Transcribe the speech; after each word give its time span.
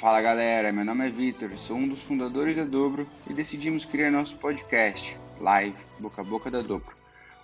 Fala 0.00 0.22
galera, 0.22 0.72
meu 0.72 0.82
nome 0.82 1.06
é 1.06 1.10
Vitor, 1.10 1.54
sou 1.58 1.76
um 1.76 1.86
dos 1.86 2.02
fundadores 2.02 2.56
da 2.56 2.64
Dobro 2.64 3.06
e 3.28 3.34
decidimos 3.34 3.84
criar 3.84 4.10
nosso 4.10 4.34
podcast, 4.38 5.14
Live 5.38 5.76
Boca 5.98 6.22
a 6.22 6.24
Boca 6.24 6.50
da 6.50 6.62
Dobro, 6.62 6.96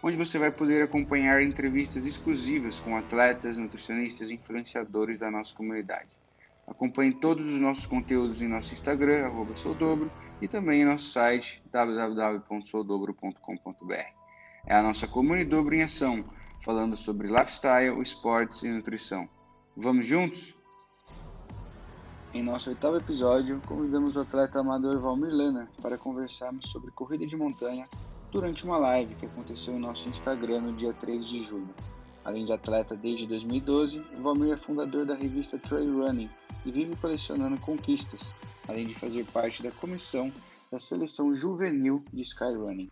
onde 0.03 0.17
você 0.17 0.39
vai 0.39 0.51
poder 0.51 0.83
acompanhar 0.83 1.43
entrevistas 1.43 2.07
exclusivas 2.07 2.79
com 2.79 2.97
atletas, 2.97 3.59
nutricionistas 3.59 4.31
e 4.31 4.37
influenciadores 4.37 5.19
da 5.19 5.31
nossa 5.31 5.55
comunidade. 5.55 6.17
Acompanhe 6.67 7.13
todos 7.13 7.47
os 7.47 7.61
nossos 7.61 7.85
conteúdos 7.85 8.41
em 8.41 8.49
nosso 8.49 8.73
Instagram, 8.73 9.31
soudobro, 9.55 10.11
e 10.41 10.49
também 10.49 10.81
em 10.81 10.87
nosso 10.87 11.11
site 11.11 11.63
www.soudobro.com.br. 11.71 14.15
É 14.65 14.75
a 14.75 14.83
nossa 14.83 15.07
comunidade 15.07 15.51
Dobro 15.51 15.75
em 15.75 15.83
ação, 15.83 16.25
falando 16.65 16.97
sobre 16.97 17.29
lifestyle, 17.29 18.01
esportes 18.01 18.63
e 18.63 18.71
nutrição. 18.71 19.29
Vamos 19.77 20.07
juntos? 20.07 20.56
Em 22.37 22.43
nosso 22.43 22.69
oitavo 22.69 22.99
episódio, 22.99 23.63
convidamos 23.67 24.15
o 24.15 24.21
atleta 24.21 24.61
amador 24.61 25.01
Valmir 25.01 25.33
Lana 25.33 25.71
para 25.81 25.97
conversarmos 25.97 26.69
sobre 26.69 26.91
corrida 26.91 27.27
de 27.27 27.35
montanha 27.35 27.89
durante 28.31 28.63
uma 28.63 28.77
live 28.77 29.15
que 29.15 29.25
aconteceu 29.25 29.73
em 29.73 29.79
nosso 29.79 30.07
Instagram 30.11 30.61
no 30.61 30.75
dia 30.75 30.93
3 30.93 31.27
de 31.27 31.43
julho. 31.43 31.75
Além 32.27 32.45
de 32.45 32.53
atleta 32.53 32.95
desde 32.95 33.27
2012, 33.27 34.05
Valmir 34.19 34.53
é 34.53 34.57
fundador 34.59 35.07
da 35.07 35.15
revista 35.15 35.59
Trail 35.59 36.05
Running 36.05 36.29
e 36.67 36.71
vive 36.71 36.95
colecionando 36.97 37.59
conquistas, 37.63 38.35
além 38.69 38.87
de 38.87 38.95
fazer 38.95 39.25
parte 39.33 39.63
da 39.63 39.71
comissão 39.71 40.31
da 40.71 40.79
seleção 40.79 41.35
juvenil 41.35 42.05
de 42.13 42.21
Skyrunning. 42.21 42.91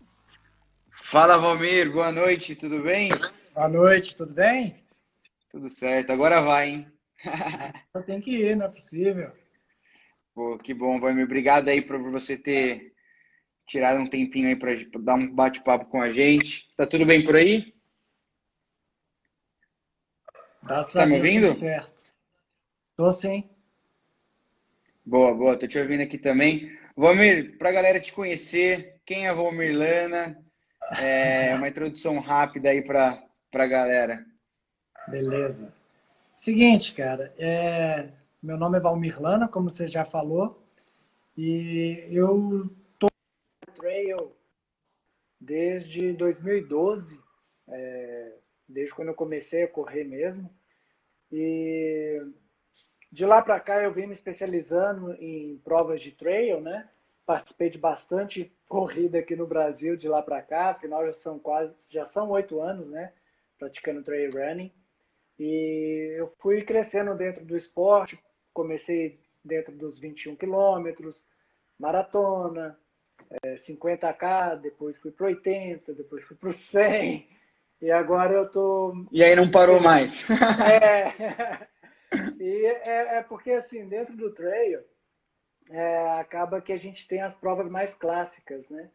Fala 0.90 1.36
Valmir, 1.36 1.92
boa 1.92 2.10
noite, 2.10 2.54
tudo 2.54 2.82
bem? 2.82 3.10
Boa 3.54 3.68
noite, 3.68 4.16
tudo 4.16 4.32
bem? 4.32 4.82
Tudo 5.50 5.68
certo, 5.68 6.12
agora 6.12 6.40
vai, 6.40 6.70
hein? 6.70 6.93
Eu 7.94 8.02
tenho 8.02 8.22
que 8.22 8.30
ir, 8.30 8.56
não 8.56 8.66
é 8.66 8.68
possível. 8.68 9.32
Pô, 10.34 10.58
que 10.58 10.74
bom, 10.74 10.98
Valmir. 10.98 11.24
Obrigado 11.24 11.68
aí 11.68 11.80
por 11.80 11.98
você 12.10 12.36
ter 12.36 12.92
tirado 13.66 14.00
um 14.00 14.06
tempinho 14.06 14.48
aí 14.48 14.56
para 14.56 14.72
dar 15.00 15.14
um 15.14 15.32
bate-papo 15.32 15.86
com 15.86 16.02
a 16.02 16.10
gente. 16.10 16.74
Tá 16.76 16.86
tudo 16.86 17.06
bem 17.06 17.24
por 17.24 17.36
aí? 17.36 17.72
Graças 20.62 20.92
tá 20.92 21.06
me 21.06 21.16
ouvindo? 21.16 21.52
Certo. 21.52 22.04
Tô 22.96 23.12
sim. 23.12 23.48
Boa, 25.04 25.34
boa. 25.34 25.58
Tô 25.58 25.66
te 25.66 25.78
ouvindo 25.78 26.02
aqui 26.02 26.18
também. 26.18 26.76
Valmir, 26.96 27.58
para 27.58 27.68
a 27.68 27.72
galera 27.72 28.00
te 28.00 28.12
conhecer, 28.12 29.00
quem 29.04 29.26
é 29.26 29.34
Valmir 29.34 29.76
Lana? 29.76 30.42
É 31.00 31.54
uma 31.54 31.68
introdução 31.68 32.18
rápida 32.18 32.70
aí 32.70 32.82
para 32.82 33.22
a 33.52 33.66
galera. 33.66 34.24
Beleza. 35.08 35.72
Seguinte, 36.34 36.92
cara, 36.94 37.32
é... 37.38 38.08
meu 38.42 38.56
nome 38.56 38.76
é 38.76 38.80
Valmir 38.80 39.22
Lana, 39.22 39.46
como 39.46 39.70
você 39.70 39.86
já 39.86 40.04
falou, 40.04 40.60
e 41.36 42.08
eu 42.10 42.68
tô 42.98 43.06
trail 43.72 44.32
desde 45.40 46.12
2012, 46.12 47.20
é... 47.68 48.32
desde 48.68 48.92
quando 48.92 49.08
eu 49.08 49.14
comecei 49.14 49.62
a 49.62 49.68
correr 49.68 50.02
mesmo. 50.02 50.50
E 51.30 52.20
de 53.12 53.24
lá 53.24 53.40
para 53.40 53.60
cá 53.60 53.80
eu 53.80 53.92
vim 53.92 54.06
me 54.06 54.14
especializando 54.14 55.14
em 55.14 55.56
provas 55.58 56.02
de 56.02 56.10
trail, 56.10 56.60
né? 56.60 56.90
Participei 57.24 57.70
de 57.70 57.78
bastante 57.78 58.52
corrida 58.68 59.20
aqui 59.20 59.36
no 59.36 59.46
Brasil 59.46 59.96
de 59.96 60.08
lá 60.08 60.20
para 60.20 60.42
cá, 60.42 60.70
afinal 60.70 61.06
já 61.06 61.12
são 61.12 61.38
quase, 61.38 61.72
já 61.88 62.04
são 62.04 62.30
oito 62.30 62.60
anos, 62.60 62.88
né? 62.88 63.12
Praticando 63.56 64.02
trail 64.02 64.30
running. 64.32 64.72
E 65.38 66.14
eu 66.16 66.32
fui 66.38 66.62
crescendo 66.62 67.14
dentro 67.16 67.44
do 67.44 67.56
esporte, 67.56 68.18
comecei 68.52 69.20
dentro 69.44 69.72
dos 69.72 69.98
21 69.98 70.36
quilômetros, 70.36 71.22
maratona, 71.78 72.78
é, 73.42 73.56
50k, 73.56 74.60
depois 74.60 74.96
fui 74.98 75.10
para 75.10 75.26
80, 75.26 75.92
depois 75.92 76.22
fui 76.24 76.36
para 76.36 76.52
100, 76.52 77.28
e 77.82 77.90
agora 77.90 78.34
eu 78.34 78.48
tô... 78.48 79.06
E 79.10 79.22
aí 79.22 79.34
não 79.34 79.50
parou 79.50 79.80
mais. 79.80 80.24
é, 80.60 81.66
e 82.40 82.66
é, 82.66 83.16
é, 83.16 83.22
porque 83.22 83.50
assim, 83.50 83.88
dentro 83.88 84.16
do 84.16 84.32
trail, 84.32 84.80
é, 85.70 86.10
acaba 86.20 86.60
que 86.60 86.72
a 86.72 86.76
gente 86.76 87.06
tem 87.08 87.20
as 87.20 87.34
provas 87.34 87.68
mais 87.68 87.92
clássicas, 87.94 88.68
né? 88.68 88.90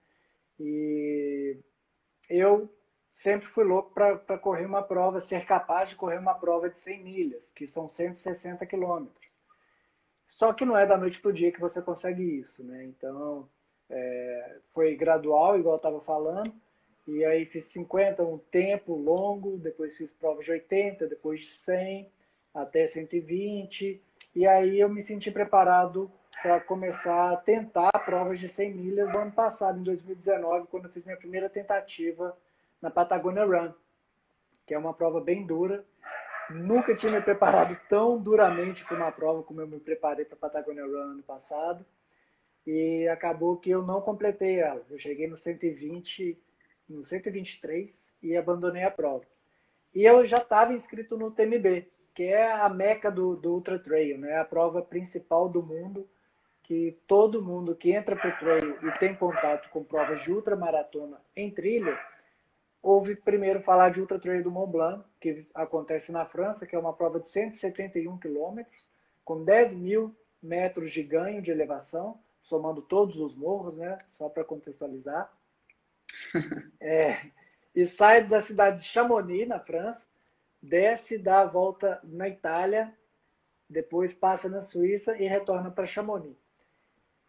E 0.60 1.58
eu 2.30 2.70
sempre 3.22 3.48
fui 3.50 3.64
louco 3.64 3.94
para 3.94 4.38
correr 4.38 4.66
uma 4.66 4.82
prova, 4.82 5.20
ser 5.22 5.46
capaz 5.46 5.90
de 5.90 5.96
correr 5.96 6.18
uma 6.18 6.34
prova 6.34 6.70
de 6.70 6.78
100 6.80 7.04
milhas, 7.04 7.52
que 7.52 7.68
são 7.68 7.88
160 7.88 8.66
quilômetros. 8.66 9.38
Só 10.28 10.54
que 10.54 10.66
não 10.66 10.78
é 10.78 10.86
da 10.86 10.98
noite 10.98 11.20
para 11.20 11.30
o 11.30 11.34
dia 11.34 11.52
que 11.52 11.60
você 11.60 11.82
consegue 11.82 12.24
isso, 12.24 12.64
né? 12.64 12.86
Então, 12.86 13.50
é, 13.90 14.58
foi 14.74 14.96
gradual, 14.96 15.60
igual 15.60 15.76
eu 15.76 15.78
estava 15.78 16.00
falando, 16.02 16.54
e 17.08 17.26
aí 17.26 17.46
fiz 17.46 17.66
50, 17.66 18.24
um 18.24 18.38
tempo 18.38 18.96
longo, 18.96 19.58
depois 19.58 19.98
fiz 19.98 20.12
prova 20.14 20.42
de 20.42 20.52
80, 20.52 21.08
depois 21.08 21.42
de 21.42 21.52
100, 21.52 22.10
até 22.54 22.88
120, 22.88 24.02
e 24.36 24.48
aí 24.48 24.80
eu 24.80 24.88
me 24.88 25.04
senti 25.04 25.30
preparado 25.30 26.10
para 26.42 26.62
começar 26.62 27.34
a 27.34 27.38
tentar 27.38 27.92
provas 28.06 28.40
de 28.40 28.48
100 28.48 28.74
milhas 28.74 29.12
no 29.12 29.20
ano 29.20 29.32
passado, 29.32 29.78
em 29.78 29.84
2019, 29.84 30.68
quando 30.68 30.86
eu 30.86 30.92
fiz 30.92 31.04
minha 31.04 31.18
primeira 31.18 31.50
tentativa 31.50 32.38
na 32.82 32.90
Patagonia 32.90 33.46
Run, 33.46 33.72
que 34.66 34.74
é 34.74 34.78
uma 34.78 34.94
prova 34.94 35.20
bem 35.20 35.46
dura. 35.46 35.86
Nunca 36.50 36.96
tinha 36.96 37.12
me 37.12 37.22
preparado 37.22 37.78
tão 37.88 38.18
duramente 38.18 38.84
para 38.86 38.98
uma 38.98 39.12
prova 39.12 39.44
como 39.44 39.62
eu 39.62 39.68
me 39.68 39.80
preparei 39.80 40.26
para 40.26 40.36
a 40.36 40.40
Patagonia 40.40 40.84
Run 40.84 41.12
ano 41.12 41.24
passado. 41.24 41.86
E 42.66 43.08
acabou 43.08 43.58
que 43.58 43.70
eu 43.70 43.84
não 43.84 44.02
completei 44.02 44.60
ela. 44.60 44.84
Eu 44.90 45.00
cheguei 45.00 45.28
no 45.28 45.38
120, 45.38 46.38
no 46.88 47.06
123 47.06 48.10
e 48.22 48.36
abandonei 48.36 48.84
a 48.84 48.92
prova. 48.92 49.26
E 49.94 50.04
eu 50.04 50.26
já 50.26 50.38
estava 50.38 50.74
inscrito 50.74 51.18
no 51.18 51.32
TMB, 51.32 51.88
que 52.14 52.24
é 52.24 52.52
a 52.52 52.70
meca 52.70 53.10
do, 53.10 53.36
do 53.36 53.54
Ultra 53.54 53.80
Trail, 53.80 54.18
né? 54.18 54.38
a 54.38 54.46
prova 54.46 54.82
principal 54.82 55.50
do 55.50 55.64
mundo, 55.64 56.08
que 56.64 57.00
todo 57.08 57.42
mundo 57.42 57.76
que 57.76 57.92
entra 57.92 58.16
para 58.16 58.30
o 58.30 58.38
trail 58.38 58.78
e 58.84 59.00
tem 59.00 59.16
contato 59.16 59.70
com 59.70 59.84
provas 59.84 60.22
de 60.22 60.32
ultramaratona 60.32 61.20
em 61.36 61.50
trilha, 61.50 61.98
Houve 62.82 63.16
primeiro 63.16 63.62
falar 63.62 63.90
de 63.90 64.00
Ultra 64.00 64.20
Trail 64.20 64.42
do 64.42 64.52
Mont 64.52 64.72
Blanc, 64.72 65.04
que 65.20 65.46
acontece 65.54 66.12
na 66.12 66.26
França, 66.26 66.66
que 66.66 66.76
é 66.76 66.80
uma 66.80 66.94
prova 66.94 67.20
de 67.20 67.30
171 67.30 68.18
quilômetros, 68.18 68.90
com 69.26 69.44
10 69.44 69.74
mil 69.74 70.16
metros 70.42 70.92
de 70.92 71.04
ganho 71.04 71.42
de 71.42 71.52
elevação, 71.52 72.20
somando 72.42 72.82
todos 72.82 73.18
os 73.18 73.36
morros, 73.36 73.76
né? 73.76 74.00
Só 74.14 74.30
para 74.30 74.44
contextualizar. 74.44 75.32
É, 76.82 77.20
e 77.76 77.86
sai 77.88 78.24
da 78.24 78.42
cidade 78.42 78.80
de 78.80 78.86
Chamonix, 78.86 79.48
na 79.48 79.60
França, 79.60 80.02
desce, 80.62 81.18
dá 81.18 81.42
a 81.42 81.46
volta 81.46 82.00
na 82.04 82.28
Itália, 82.28 82.94
depois 83.70 84.14
passa 84.14 84.50
na 84.50 84.64
Suíça 84.64 85.16
e 85.18 85.28
retorna 85.28 85.70
para 85.70 85.86
Chamonix. 85.86 86.36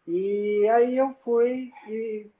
E 0.07 0.67
aí 0.69 0.97
eu 0.97 1.13
fui 1.23 1.71
e 1.87 2.31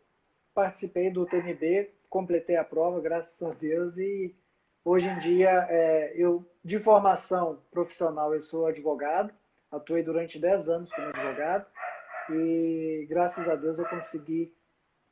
participei 0.53 1.11
do 1.11 1.25
TNB 1.25 1.91
completei 2.11 2.57
a 2.57 2.63
prova, 2.63 2.99
graças 2.99 3.41
a 3.41 3.51
Deus, 3.53 3.97
e 3.97 4.35
hoje 4.83 5.07
em 5.07 5.17
dia 5.19 5.65
é, 5.69 6.11
eu, 6.13 6.45
de 6.63 6.77
formação 6.77 7.59
profissional, 7.71 8.35
eu 8.35 8.43
sou 8.43 8.67
advogado, 8.67 9.33
atuei 9.71 10.03
durante 10.03 10.37
10 10.37 10.67
anos 10.67 10.93
como 10.93 11.07
advogado, 11.07 11.65
e 12.29 13.07
graças 13.09 13.47
a 13.47 13.55
Deus 13.55 13.79
eu 13.79 13.85
consegui 13.85 14.53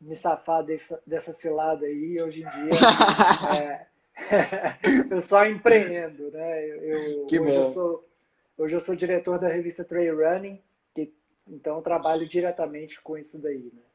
me 0.02 0.16
safar 0.18 0.62
dessa, 0.62 1.02
dessa 1.08 1.34
cilada 1.34 1.86
aí, 1.86 2.22
hoje 2.22 2.42
em 2.42 2.50
dia 2.50 2.70
é, 3.58 3.88
eu 5.10 5.22
só 5.22 5.46
empreendo, 5.46 6.30
né? 6.32 6.68
Eu, 6.68 7.26
que 7.28 7.40
hoje, 7.40 7.50
bom. 7.50 7.64
Eu 7.64 7.74
sou, 7.74 8.10
hoje 8.58 8.76
eu 8.76 8.82
sou 8.82 8.94
diretor 8.94 9.40
da 9.40 9.48
revista 9.48 9.86
Trail 9.86 10.18
Running, 10.18 10.62
que, 10.94 11.14
então 11.48 11.82
trabalho 11.82 12.28
diretamente 12.28 13.00
com 13.02 13.18
isso 13.18 13.38
daí, 13.40 13.72
né? 13.74 13.89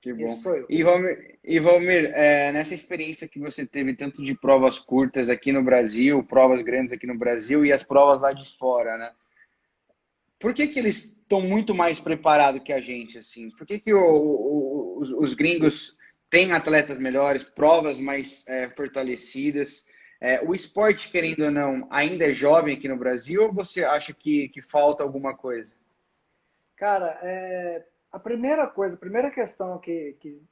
Que 0.00 0.12
bom. 0.12 0.40
E 0.68 0.82
Valmir, 0.84 1.38
e 1.42 1.58
Valmir 1.58 2.12
é, 2.14 2.52
nessa 2.52 2.72
experiência 2.72 3.26
que 3.26 3.40
você 3.40 3.66
teve, 3.66 3.94
tanto 3.94 4.22
de 4.22 4.34
provas 4.34 4.78
curtas 4.78 5.28
aqui 5.28 5.50
no 5.50 5.62
Brasil, 5.62 6.22
provas 6.22 6.62
grandes 6.62 6.92
aqui 6.92 7.06
no 7.06 7.18
Brasil 7.18 7.66
e 7.66 7.72
as 7.72 7.82
provas 7.82 8.20
lá 8.20 8.32
de 8.32 8.56
fora, 8.56 8.96
né? 8.96 9.12
Por 10.38 10.54
que, 10.54 10.68
que 10.68 10.78
eles 10.78 11.18
estão 11.20 11.40
muito 11.40 11.74
mais 11.74 11.98
preparados 11.98 12.62
que 12.62 12.72
a 12.72 12.80
gente, 12.80 13.18
assim? 13.18 13.50
Por 13.50 13.66
que, 13.66 13.80
que 13.80 13.92
o, 13.92 14.00
o, 14.00 14.98
os, 15.00 15.10
os, 15.10 15.34
gringos 15.34 15.96
têm 16.30 16.52
atletas 16.52 16.96
melhores, 16.96 17.42
provas 17.42 17.98
mais 17.98 18.46
é, 18.46 18.70
fortalecidas? 18.70 19.84
É, 20.20 20.40
o 20.44 20.54
esporte, 20.54 21.10
querendo 21.10 21.44
ou 21.44 21.50
não, 21.50 21.88
ainda 21.90 22.24
é 22.24 22.32
jovem 22.32 22.76
aqui 22.76 22.86
no 22.86 22.96
Brasil 22.96 23.42
ou 23.42 23.52
você 23.52 23.82
acha 23.82 24.12
que, 24.12 24.48
que 24.50 24.62
falta 24.62 25.02
alguma 25.02 25.36
coisa? 25.36 25.74
Cara, 26.76 27.18
é, 27.20 27.84
a 28.18 28.20
primeira 28.20 28.66
coisa, 28.66 28.94
a 28.94 28.98
primeira 28.98 29.30
questão 29.30 29.78
que, 29.78 30.16
que 30.20 30.42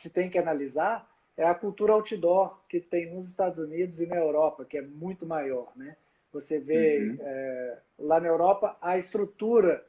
se 0.00 0.08
tem 0.08 0.30
que 0.30 0.38
analisar 0.38 1.04
é 1.36 1.44
a 1.44 1.54
cultura 1.54 1.92
outdoor 1.92 2.60
que 2.68 2.80
tem 2.80 3.12
nos 3.12 3.28
Estados 3.28 3.58
Unidos 3.58 4.00
e 4.00 4.06
na 4.06 4.16
Europa, 4.16 4.64
que 4.64 4.78
é 4.78 4.82
muito 4.82 5.26
maior, 5.26 5.72
né? 5.76 5.96
Você 6.32 6.58
vê 6.58 6.98
uhum. 6.98 7.16
é, 7.20 7.78
lá 7.98 8.20
na 8.20 8.28
Europa 8.28 8.76
a 8.80 8.98
estrutura 8.98 9.84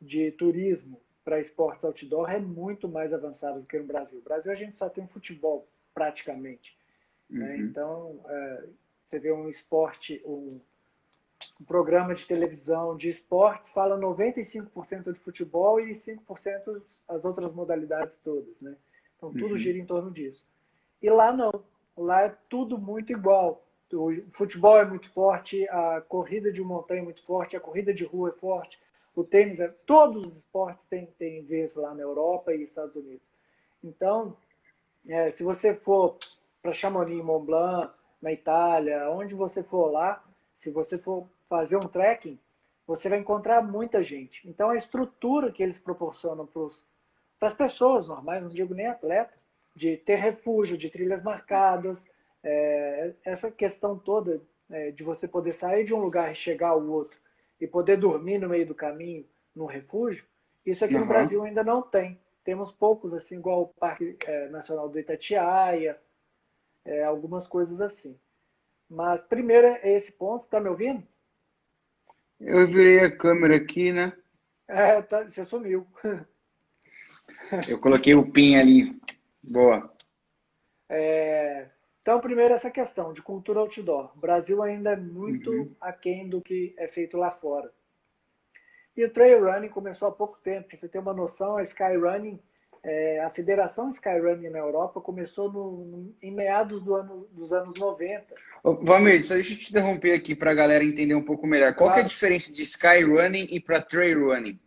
de 0.00 0.30
turismo 0.32 1.00
para 1.24 1.40
esportes 1.40 1.84
outdoor 1.84 2.30
é 2.30 2.38
muito 2.38 2.88
mais 2.88 3.12
avançado 3.12 3.60
do 3.60 3.66
que 3.66 3.78
no 3.78 3.86
Brasil. 3.86 4.18
No 4.18 4.24
Brasil 4.24 4.52
a 4.52 4.54
gente 4.54 4.76
só 4.76 4.88
tem 4.88 5.06
futebol 5.08 5.66
praticamente. 5.92 6.76
Né? 7.28 7.40
Uhum. 7.40 7.48
Né? 7.48 7.56
Então 7.58 8.20
é, 8.28 8.64
você 9.08 9.18
vê 9.18 9.32
um 9.32 9.48
esporte, 9.48 10.22
um, 10.24 10.60
um, 11.60 11.64
programa 11.64 12.14
de 12.14 12.26
televisão 12.26 12.96
de 12.96 13.08
esportes 13.08 13.70
fala 13.70 13.98
95% 13.98 15.12
de 15.12 15.18
futebol 15.18 15.80
e 15.80 15.92
5% 15.92 16.82
as 17.08 17.24
outras 17.24 17.52
modalidades 17.52 18.18
todas, 18.18 18.60
né? 18.60 18.76
Então 19.16 19.32
tudo 19.32 19.52
uhum. 19.52 19.58
gira 19.58 19.78
em 19.78 19.86
torno 19.86 20.10
disso. 20.10 20.46
E 21.02 21.10
lá 21.10 21.32
não, 21.32 21.64
lá 21.96 22.22
é 22.22 22.36
tudo 22.48 22.78
muito 22.78 23.12
igual. 23.12 23.64
O 23.92 24.12
futebol 24.32 24.78
é 24.78 24.84
muito 24.84 25.10
forte, 25.12 25.66
a 25.68 26.00
corrida 26.02 26.52
de 26.52 26.60
montanha 26.60 27.00
é 27.00 27.04
muito 27.04 27.24
forte, 27.24 27.56
a 27.56 27.60
corrida 27.60 27.92
de 27.92 28.04
rua 28.04 28.28
é 28.28 28.32
forte, 28.32 28.78
o 29.14 29.24
tênis 29.24 29.58
é. 29.58 29.68
Todos 29.86 30.26
os 30.26 30.36
esportes 30.36 30.84
têm, 30.88 31.06
têm 31.18 31.44
vez 31.44 31.74
lá 31.74 31.94
na 31.94 32.02
Europa 32.02 32.54
e 32.54 32.62
Estados 32.62 32.94
Unidos. 32.94 33.26
Então, 33.82 34.36
é, 35.06 35.30
se 35.32 35.42
você 35.42 35.74
for 35.74 36.18
para 36.60 36.72
Chamonix, 36.72 37.24
Mont 37.24 37.46
Blanc, 37.46 37.92
na 38.20 38.32
Itália, 38.32 39.10
onde 39.10 39.34
você 39.34 39.62
for 39.62 39.90
lá, 39.90 40.22
se 40.56 40.70
você 40.70 40.98
for 40.98 41.28
fazer 41.48 41.76
um 41.76 41.88
trekking, 41.88 42.38
você 42.86 43.08
vai 43.08 43.18
encontrar 43.18 43.62
muita 43.62 44.02
gente. 44.02 44.48
Então, 44.48 44.70
a 44.70 44.76
estrutura 44.76 45.52
que 45.52 45.62
eles 45.62 45.78
proporcionam 45.78 46.46
para 46.46 47.48
as 47.48 47.54
pessoas 47.54 48.08
normais, 48.08 48.42
não 48.42 48.50
digo 48.50 48.74
nem 48.74 48.86
atletas, 48.86 49.38
de 49.74 49.96
ter 49.96 50.16
refúgio, 50.16 50.76
de 50.76 50.90
trilhas 50.90 51.22
marcadas, 51.22 52.04
é, 52.42 53.14
essa 53.24 53.50
questão 53.50 53.98
toda 53.98 54.40
é, 54.70 54.90
de 54.90 55.02
você 55.02 55.28
poder 55.28 55.52
sair 55.52 55.84
de 55.84 55.94
um 55.94 56.00
lugar 56.00 56.32
e 56.32 56.34
chegar 56.34 56.70
ao 56.70 56.86
outro 56.86 57.18
e 57.60 57.66
poder 57.66 57.96
dormir 57.96 58.38
no 58.38 58.48
meio 58.48 58.66
do 58.66 58.74
caminho, 58.74 59.26
num 59.54 59.66
refúgio, 59.66 60.24
isso 60.64 60.84
aqui 60.84 60.94
uhum. 60.94 61.00
no 61.00 61.06
Brasil 61.06 61.42
ainda 61.42 61.64
não 61.64 61.82
tem. 61.82 62.20
Temos 62.44 62.72
poucos, 62.72 63.12
assim, 63.12 63.36
igual 63.36 63.62
o 63.62 63.68
Parque 63.68 64.16
é, 64.24 64.48
Nacional 64.48 64.88
do 64.88 64.98
Itatiaia, 64.98 65.98
é, 66.84 67.04
algumas 67.04 67.46
coisas 67.46 67.80
assim. 67.80 68.18
Mas 68.88 69.20
primeiro 69.22 69.66
é 69.66 69.92
esse 69.92 70.12
ponto, 70.12 70.46
tá 70.46 70.60
me 70.60 70.68
ouvindo? 70.68 71.06
Eu 72.40 72.68
virei 72.68 73.00
a 73.00 73.16
câmera 73.16 73.56
aqui, 73.56 73.92
né? 73.92 74.12
É, 74.68 75.00
tá, 75.02 75.24
você 75.24 75.44
sumiu. 75.44 75.86
Eu 77.68 77.78
coloquei 77.80 78.14
o 78.14 78.30
PIN 78.30 78.56
ali. 78.56 79.00
Boa. 79.42 79.92
É, 80.88 81.68
então, 82.08 82.20
primeiro, 82.20 82.54
essa 82.54 82.70
questão 82.70 83.12
de 83.12 83.20
cultura 83.20 83.60
outdoor. 83.60 84.12
O 84.16 84.20
Brasil 84.20 84.62
ainda 84.62 84.92
é 84.92 84.96
muito 84.96 85.50
uhum. 85.50 85.76
aquém 85.80 86.28
do 86.28 86.40
que 86.40 86.74
é 86.78 86.88
feito 86.88 87.16
lá 87.16 87.30
fora. 87.30 87.70
E 88.96 89.04
o 89.04 89.12
trail 89.12 89.44
running 89.44 89.68
começou 89.68 90.08
há 90.08 90.12
pouco 90.12 90.38
tempo. 90.42 90.68
Para 90.68 90.76
você 90.78 90.88
ter 90.88 90.98
uma 90.98 91.12
noção, 91.12 91.56
a 91.56 91.62
Skyrunning, 91.62 92.40
é, 92.82 93.20
a 93.20 93.30
Federação 93.30 93.90
Skyrunning 93.90 94.50
na 94.50 94.58
Europa 94.58 95.00
começou 95.00 95.50
no, 95.50 96.14
em 96.22 96.32
meados 96.32 96.82
do 96.82 96.94
ano, 96.94 97.28
dos 97.32 97.52
anos 97.52 97.78
90. 97.78 98.34
Ô, 98.62 98.74
Valmir, 98.74 99.24
só 99.24 99.34
deixa 99.34 99.52
eu 99.52 99.58
te 99.58 99.70
interromper 99.70 100.14
aqui 100.14 100.34
para 100.34 100.50
a 100.50 100.54
galera 100.54 100.84
entender 100.84 101.14
um 101.14 101.24
pouco 101.24 101.46
melhor. 101.46 101.74
Qual 101.74 101.88
claro. 101.88 102.00
é 102.00 102.04
a 102.04 102.06
diferença 102.06 102.52
de 102.52 102.62
Skyrunning 102.62 103.48
e 103.50 103.60
para 103.60 103.82
trail 103.82 104.26
running? 104.26 104.58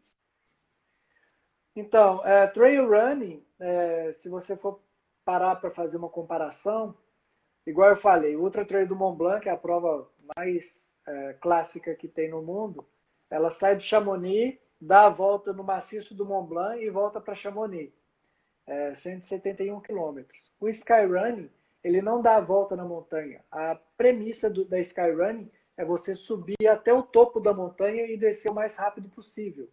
Então, 1.76 2.26
é, 2.26 2.48
trail 2.48 2.88
running, 2.88 3.44
é, 3.60 4.12
se 4.14 4.28
você 4.28 4.58
for 4.58 4.82
parar 5.24 5.56
para 5.56 5.72
fazer 5.72 5.98
uma 5.98 6.10
comparação, 6.10 6.96
igual 7.66 7.90
eu 7.90 7.98
falei, 7.98 8.36
o 8.36 8.42
Ultra 8.42 8.66
Trail 8.66 8.88
do 8.88 8.96
Mont 8.96 9.18
Blanc, 9.18 9.42
que 9.42 9.50
é 9.50 9.52
a 9.52 9.58
prova 9.58 10.10
mais 10.36 10.90
é, 11.08 11.34
clássica 11.40 11.96
que 11.96 12.08
tem 12.08 12.30
no 12.30 12.42
mundo, 12.42 12.86
ela 13.30 13.50
sai 13.50 13.78
de 13.78 13.86
Chamonix, 13.86 14.60
dá 14.80 15.06
a 15.06 15.10
volta 15.10 15.54
no 15.54 15.64
maciço 15.64 16.14
do 16.14 16.26
Mont 16.26 16.50
Blanc 16.50 16.84
e 16.84 16.90
volta 16.90 17.22
para 17.22 17.36
Chamonix. 17.36 17.94
É, 18.72 18.96
171 18.96 19.82
quilômetros. 19.82 20.40
O 20.58 20.70
Skyrunning, 20.70 21.50
ele 21.84 22.02
não 22.02 22.22
dá 22.22 22.38
a 22.38 22.40
volta 22.42 22.74
na 22.74 22.86
montanha. 22.86 23.44
A 23.52 23.78
premissa 23.98 24.50
do, 24.50 24.64
da 24.64 24.80
Skyrunning 24.80 25.52
é 25.76 25.84
você 25.84 26.16
subir 26.16 26.66
até 26.66 26.94
o 26.94 27.04
topo 27.04 27.42
da 27.42 27.54
montanha 27.54 28.06
e 28.06 28.16
descer 28.16 28.50
o 28.50 28.56
mais 28.56 28.74
rápido 28.74 29.10
possível. 29.10 29.68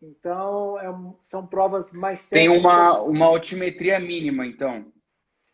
Então, 0.00 0.78
é, 0.78 0.86
são 1.24 1.44
provas 1.44 1.90
mais 1.90 2.22
técnicas. 2.26 2.52
Tem 2.52 2.60
uma, 2.60 3.00
uma 3.02 3.26
altimetria 3.26 3.98
mínima, 3.98 4.46
então. 4.46 4.86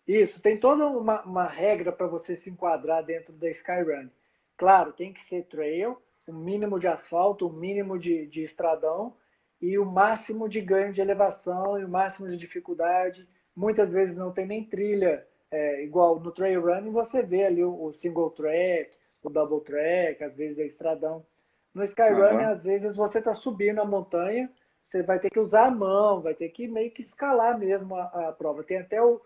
Isso, 0.07 0.39
tem 0.43 0.61
toda 0.61 0.87
uma, 0.87 1.23
uma 1.23 1.47
regra 1.47 1.91
para 1.91 2.07
você 2.07 2.37
se 2.37 2.51
enquadrar 2.51 3.03
dentro 3.03 3.33
da 3.33 3.49
Skyrun. 3.49 4.11
Claro, 4.59 4.93
tem 4.93 5.11
que 5.11 5.25
ser 5.25 5.45
trail, 5.45 5.97
o 6.27 6.33
um 6.33 6.35
mínimo 6.35 6.79
de 6.79 6.87
asfalto, 6.87 7.47
o 7.47 7.51
um 7.51 7.55
mínimo 7.55 7.99
de, 7.99 8.27
de 8.27 8.43
estradão 8.43 9.17
e 9.61 9.79
o 9.79 9.85
máximo 9.85 10.49
de 10.49 10.61
ganho 10.61 10.93
de 10.93 11.01
elevação 11.01 11.79
e 11.79 11.85
o 11.85 11.89
máximo 11.89 12.29
de 12.29 12.37
dificuldade. 12.37 13.29
Muitas 13.57 13.93
vezes 13.93 14.17
não 14.17 14.33
tem 14.33 14.47
nem 14.47 14.65
trilha, 14.65 15.27
é, 15.51 15.85
igual 15.85 16.19
no 16.19 16.33
trail 16.33 16.61
running 16.61 16.91
você 16.91 17.23
vê 17.23 17.45
ali 17.45 17.65
o, 17.65 17.85
o, 17.85 17.93
single 17.93 18.31
track, 18.31 18.91
o 19.23 19.31
double 19.31 19.61
track, 19.61 20.23
às 20.23 20.35
vezes 20.37 20.59
é 20.59 20.67
estradão. 20.67 21.25
No 21.73 21.85
Skyrunning, 21.85 22.45
uhum. 22.45 22.51
às 22.51 22.63
vezes 22.63 22.97
você 22.97 23.19
está 23.19 23.33
subindo 23.33 23.81
a 23.81 23.85
montanha, 23.85 24.51
você 24.87 25.03
vai 25.03 25.19
ter 25.19 25.31
que 25.31 25.41
usar 25.41 25.67
a 25.67 25.71
mão, 25.71 26.21
vai 26.21 26.35
ter 26.35 26.49
que 26.51 26.69
meio 26.69 26.91
que 26.91 27.03
escalar 27.03 27.59
mesmo 27.59 27.97
a, 27.97 28.29
a 28.29 28.33
prova. 28.33 28.63
Tem 28.63 28.79
até 28.79 29.03
o, 29.03 29.21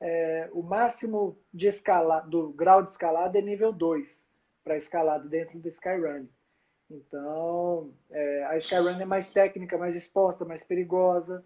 é, 0.00 0.48
o 0.52 0.62
máximo 0.62 1.38
de 1.52 1.68
escala, 1.68 2.20
do 2.20 2.52
grau 2.52 2.82
de 2.82 2.90
escalada 2.90 3.38
é 3.38 3.42
nível 3.42 3.72
2 3.72 4.08
para 4.64 4.76
escalada 4.76 5.28
dentro 5.28 5.58
do 5.58 5.68
Skyrun. 5.68 6.26
Então, 6.94 7.90
é, 8.10 8.44
a 8.44 8.58
Skyrun 8.58 9.00
é 9.00 9.04
mais 9.04 9.28
técnica, 9.30 9.78
mais 9.78 9.94
exposta, 9.94 10.44
mais 10.44 10.62
perigosa, 10.62 11.44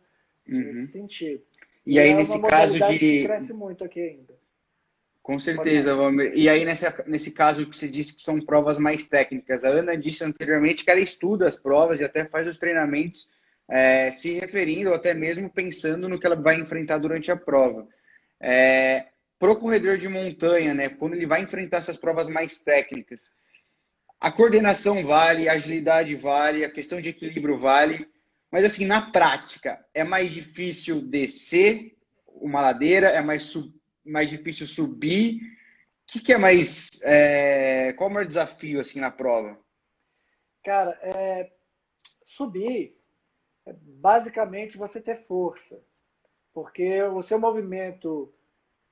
uhum. 0.49 0.73
nesse 0.73 0.93
sentido. 0.93 1.43
E, 1.87 1.95
e 1.95 1.99
aí, 1.99 2.11
é 2.11 2.15
nesse 2.15 2.41
caso 2.43 2.79
de. 2.79 2.99
Que 2.99 3.25
cresce 3.25 3.53
muito 3.53 3.85
aqui 3.85 4.01
ainda. 4.01 4.35
Com 5.23 5.41
certeza, 5.41 5.93
E 6.35 6.49
aí, 6.49 6.65
nessa, 6.65 7.03
nesse 7.05 7.33
caso 7.33 7.69
que 7.69 7.77
você 7.77 7.89
disse 7.89 8.15
que 8.15 8.23
são 8.23 8.41
provas 8.41 8.79
mais 8.79 9.09
técnicas, 9.09 9.65
a 9.65 9.71
Ana 9.71 9.97
disse 9.97 10.23
anteriormente 10.23 10.85
que 10.85 10.91
ela 10.91 11.01
estuda 11.01 11.49
as 11.49 11.57
provas 11.57 12.01
e 12.01 12.05
até 12.05 12.25
faz 12.25 12.47
os 12.47 12.59
treinamentos 12.59 13.29
é, 13.69 14.13
se 14.13 14.35
referindo 14.35 14.91
ou 14.91 14.95
até 14.95 15.13
mesmo 15.13 15.51
pensando 15.51 16.09
no 16.09 16.21
que 16.21 16.27
ela 16.27 16.37
vai 16.37 16.61
enfrentar 16.61 16.99
durante 16.99 17.33
a 17.33 17.37
prova. 17.37 17.89
É, 18.41 19.07
Pro 19.39 19.57
corredor 19.57 19.99
de 19.99 20.09
montanha, 20.09 20.73
né, 20.73 20.89
quando 20.89 21.15
ele 21.15 21.27
vai 21.27 21.43
enfrentar 21.43 21.79
essas 21.79 21.99
provas 21.99 22.27
mais 22.27 22.59
técnicas, 22.59 23.35
a 24.21 24.33
coordenação 24.33 25.05
vale, 25.05 25.49
a 25.49 25.53
agilidade 25.53 26.15
vale, 26.15 26.65
a 26.65 26.71
questão 26.71 27.01
de 27.01 27.11
equilíbrio 27.11 27.59
vale, 27.59 28.09
mas 28.51 28.65
assim, 28.65 28.87
na 28.87 29.11
prática, 29.11 29.85
é 29.93 30.03
mais 30.03 30.31
difícil 30.31 31.01
descer 31.01 31.97
uma 32.27 32.61
ladeira, 32.61 33.09
é 33.09 33.21
mais, 33.21 33.53
mais 34.05 34.29
difícil 34.29 34.67
subir. 34.67 35.41
O 35.43 36.13
que, 36.13 36.21
que 36.21 36.33
é 36.33 36.39
mais. 36.39 36.89
É, 37.03 37.93
qual 37.95 38.09
é 38.09 38.11
o 38.11 38.15
maior 38.15 38.27
desafio 38.27 38.81
assim 38.81 39.01
na 39.01 39.11
prova? 39.11 39.59
Cara, 40.65 40.99
é, 41.03 41.51
subir 42.25 42.97
é 43.67 43.73
basicamente 43.73 44.79
você 44.79 45.01
ter 45.01 45.27
força. 45.27 45.81
Porque 46.55 47.03
o 47.03 47.23
seu 47.23 47.39
movimento 47.39 48.33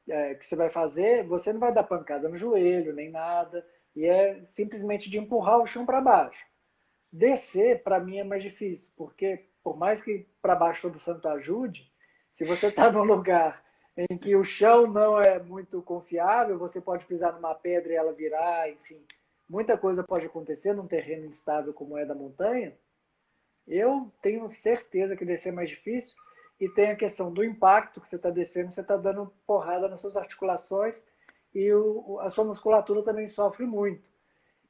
é, 0.08 0.34
que 0.34 0.46
você 0.46 0.56
vai 0.56 0.68
fazer, 0.68 1.24
você 1.24 1.52
não 1.52 1.60
vai 1.60 1.72
dar 1.72 1.84
pancada 1.84 2.28
no 2.28 2.36
joelho, 2.36 2.92
nem 2.92 3.10
nada. 3.10 3.64
E 3.94 4.06
é 4.06 4.44
simplesmente 4.52 5.08
de 5.08 5.18
empurrar 5.18 5.58
o 5.58 5.66
chão 5.66 5.86
para 5.86 6.00
baixo. 6.00 6.44
Descer, 7.12 7.82
para 7.82 8.00
mim, 8.00 8.18
é 8.18 8.24
mais 8.24 8.42
difícil, 8.42 8.90
porque 8.96 9.46
por 9.62 9.76
mais 9.76 10.02
que 10.02 10.26
para 10.42 10.54
baixo 10.54 10.82
todo 10.82 10.98
santo 10.98 11.28
ajude, 11.28 11.90
se 12.34 12.44
você 12.44 12.66
está 12.66 12.90
num 12.90 13.04
lugar 13.04 13.64
em 13.96 14.18
que 14.18 14.34
o 14.34 14.44
chão 14.44 14.86
não 14.86 15.20
é 15.20 15.38
muito 15.38 15.80
confiável, 15.82 16.58
você 16.58 16.80
pode 16.80 17.06
pisar 17.06 17.32
numa 17.32 17.54
pedra 17.54 17.92
e 17.92 17.96
ela 17.96 18.12
virar, 18.12 18.68
enfim, 18.68 19.00
muita 19.48 19.78
coisa 19.78 20.02
pode 20.02 20.26
acontecer 20.26 20.74
num 20.74 20.86
terreno 20.86 21.26
instável 21.26 21.72
como 21.72 21.96
é 21.96 22.04
da 22.04 22.14
montanha. 22.14 22.76
Eu 23.66 24.12
tenho 24.20 24.50
certeza 24.50 25.16
que 25.16 25.24
descer 25.24 25.50
é 25.50 25.52
mais 25.52 25.70
difícil 25.70 26.14
e 26.60 26.68
tem 26.68 26.90
a 26.90 26.96
questão 26.96 27.32
do 27.32 27.44
impacto 27.44 28.00
que 28.00 28.08
você 28.08 28.16
está 28.16 28.30
descendo, 28.30 28.72
você 28.72 28.80
está 28.80 28.96
dando 28.96 29.32
porrada 29.46 29.88
nas 29.88 30.00
suas 30.00 30.16
articulações 30.16 31.00
e 31.54 31.72
o, 31.72 32.18
a 32.20 32.30
sua 32.30 32.44
musculatura 32.44 33.02
também 33.02 33.28
sofre 33.28 33.64
muito. 33.64 34.12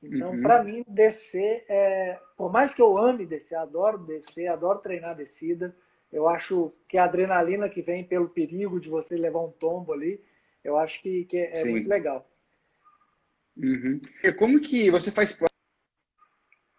Então, 0.03 0.33
uhum. 0.33 0.43
para 0.43 0.63
mim, 0.63 0.85
descer, 0.87 1.65
é, 1.69 2.19
por 2.37 2.53
mais 2.53 2.75
que 2.75 2.83
eu 2.83 2.99
ame 2.99 3.25
descer, 3.25 3.55
adoro 3.55 3.99
descer, 3.99 4.49
adoro 4.49 4.81
treinar 4.81 5.17
descida, 5.17 5.75
eu 6.13 6.29
acho 6.29 6.73
que 6.89 6.99
a 6.99 7.05
adrenalina 7.05 7.69
que 7.69 7.81
vem 7.81 8.05
pelo 8.05 8.29
perigo 8.29 8.79
de 8.79 8.89
você 8.89 9.17
levar 9.17 9.41
um 9.41 9.51
tombo 9.51 9.93
ali, 9.93 10.23
eu 10.63 10.77
acho 10.77 11.01
que, 11.03 11.25
que 11.25 11.39
é, 11.39 11.65
muito 11.65 11.89
legal. 11.89 12.29
Uhum. 13.57 14.01
Como 14.39 14.61
que 14.61 14.91
você 14.91 15.11
faz 15.11 15.37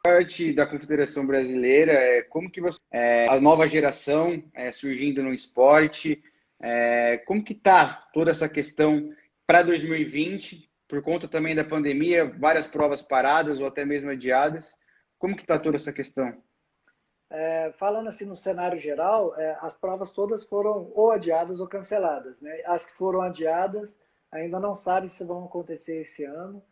parte 0.04 0.54
da 0.54 0.68
Confederação 0.68 1.26
Brasileira, 1.26 1.94
é, 1.94 2.22
como 2.22 2.50
que 2.50 2.62
você, 2.62 2.80
é, 2.92 3.26
a 3.30 3.40
nova 3.42 3.68
geração 3.68 4.44
é, 4.54 4.72
surgindo 4.72 5.24
no 5.24 5.34
esporte, 5.34 6.24
é, 6.62 7.18
como 7.26 7.44
que 7.44 7.56
tá 7.56 8.08
toda 8.14 8.32
essa 8.32 8.48
questão 8.48 9.12
para 9.48 9.64
2020, 9.64 10.70
por 10.88 11.02
conta 11.02 11.28
também 11.28 11.56
da 11.56 11.64
pandemia, 11.64 12.26
várias 12.40 12.68
provas 12.68 13.02
paradas 13.02 13.60
ou 13.60 13.68
até 13.68 13.86
mesmo 13.86 14.10
adiadas, 14.10 14.76
como 15.18 15.36
que 15.36 15.46
tá 15.46 15.60
toda 15.60 15.78
essa 15.78 15.94
questão? 15.94 16.42
é, 17.30 17.72
falando 17.74 18.08
assim 18.08 18.26
no 18.26 18.38
cenário 18.38 18.80
geral, 18.80 19.36
é, 19.40 19.58
as 19.62 19.76
provas 19.76 20.12
todas 20.12 20.44
foram 20.46 20.92
ou 20.94 21.12
adiadas 21.12 21.60
ou 21.60 21.68
canceladas. 21.68 22.40
Né? 22.40 22.62
As 22.66 22.86
que 22.86 22.94
foram 22.94 23.22
adiadas 23.22 23.98
ainda 24.32 24.60
não 24.60 24.76
sabe 24.76 25.10
se 25.10 25.24
vão 25.24 25.46
acontecer 25.46 26.02
esse 26.02 26.24
ano. 26.24 26.64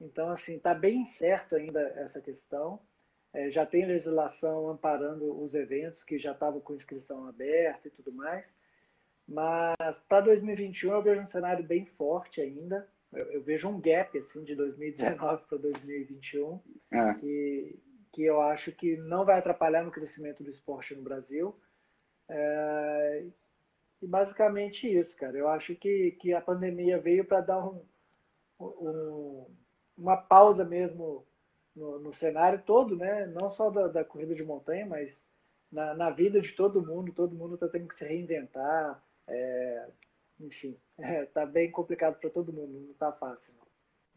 Então, 0.00 0.30
assim, 0.30 0.56
está 0.56 0.74
bem 0.74 1.02
incerto 1.02 1.56
ainda 1.56 1.80
essa 1.96 2.20
questão. 2.20 2.80
É, 3.32 3.50
já 3.50 3.66
tem 3.66 3.86
legislação 3.86 4.68
amparando 4.68 5.38
os 5.42 5.54
eventos 5.54 6.04
que 6.04 6.18
já 6.18 6.32
estavam 6.32 6.60
com 6.60 6.74
inscrição 6.74 7.26
aberta 7.26 7.88
e 7.88 7.90
tudo 7.90 8.12
mais. 8.12 8.46
Mas 9.28 9.98
para 10.08 10.20
2021 10.20 10.92
eu 10.92 11.02
vejo 11.02 11.20
um 11.22 11.26
cenário 11.26 11.64
bem 11.64 11.84
forte 11.84 12.40
ainda. 12.40 12.88
Eu, 13.12 13.24
eu 13.32 13.42
vejo 13.42 13.68
um 13.68 13.80
gap 13.80 14.16
assim 14.18 14.44
de 14.44 14.54
2019 14.54 15.44
para 15.48 15.58
2021 15.58 16.60
é. 16.92 17.14
que, 17.14 17.78
que 18.12 18.22
eu 18.22 18.40
acho 18.40 18.72
que 18.72 18.96
não 18.96 19.24
vai 19.24 19.38
atrapalhar 19.38 19.84
no 19.84 19.90
crescimento 19.90 20.44
do 20.44 20.50
esporte 20.50 20.94
no 20.94 21.02
Brasil. 21.02 21.54
É, 22.28 23.26
e 24.02 24.06
basicamente 24.06 24.86
isso, 24.86 25.16
cara. 25.16 25.36
Eu 25.36 25.48
acho 25.48 25.74
que, 25.74 26.12
que 26.12 26.32
a 26.32 26.40
pandemia 26.40 26.98
veio 26.98 27.24
para 27.24 27.40
dar 27.40 27.66
um, 27.66 27.82
um, 28.60 29.46
uma 29.96 30.16
pausa 30.16 30.64
mesmo 30.64 31.26
no, 31.74 31.98
no, 31.98 32.14
cenário 32.14 32.62
todo, 32.64 32.96
né? 32.96 33.26
Não 33.26 33.50
só 33.50 33.70
da, 33.70 33.88
da 33.88 34.04
corrida 34.04 34.34
de 34.34 34.44
montanha, 34.44 34.86
mas 34.86 35.22
na, 35.70 35.94
na, 35.94 36.10
vida 36.10 36.40
de 36.40 36.52
todo 36.52 36.84
mundo. 36.84 37.12
Todo 37.12 37.34
mundo 37.34 37.54
está 37.54 37.68
tendo 37.68 37.88
que 37.88 37.94
se 37.94 38.04
reinventar. 38.04 39.02
É, 39.28 39.86
enfim, 40.40 40.76
está 40.98 41.42
é, 41.42 41.46
bem 41.46 41.70
complicado 41.70 42.18
para 42.20 42.30
todo 42.30 42.52
mundo. 42.52 42.80
Não 42.80 42.90
está 42.92 43.12
fácil. 43.12 43.52
Não. 43.58 43.66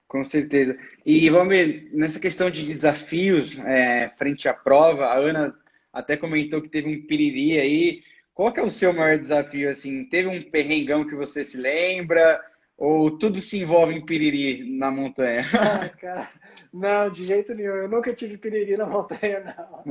Com 0.08 0.26
certeza. 0.26 0.78
E 1.06 1.30
vamos 1.30 1.50
ver, 1.50 1.90
nessa 1.94 2.20
questão 2.20 2.50
de 2.50 2.66
desafios 2.66 3.58
é, 3.60 4.10
frente 4.18 4.50
à 4.50 4.54
prova, 4.54 5.06
a 5.06 5.16
Ana 5.16 5.56
até 5.94 6.18
comentou 6.18 6.62
que 6.62 6.70
teve 6.70 6.90
um 6.90 7.06
piriri 7.06 7.60
aí. 7.60 8.04
Qual 8.34 8.52
que 8.52 8.60
é 8.60 8.64
o 8.64 8.72
seu 8.72 8.94
maior 8.94 9.20
desafio? 9.20 9.70
Assim, 9.70 10.06
teve 10.06 10.28
um 10.28 10.42
perrengão 10.50 11.06
que 11.06 11.16
você 11.16 11.44
se 11.44 11.58
lembra? 11.58 12.42
Ou 12.78 13.18
tudo 13.18 13.42
se 13.42 13.60
envolve 13.60 13.94
em 13.94 14.06
piriri 14.06 14.78
na 14.78 14.90
montanha? 14.90 15.42
Ah, 15.54 15.90
cara, 15.90 16.32
não, 16.74 17.10
de 17.10 17.26
jeito 17.26 17.54
nenhum. 17.54 17.76
Eu 17.76 17.90
nunca 17.90 18.14
tive 18.14 18.38
piriri 18.38 18.78
na 18.78 18.86
montanha, 18.86 19.56
não. 19.58 19.84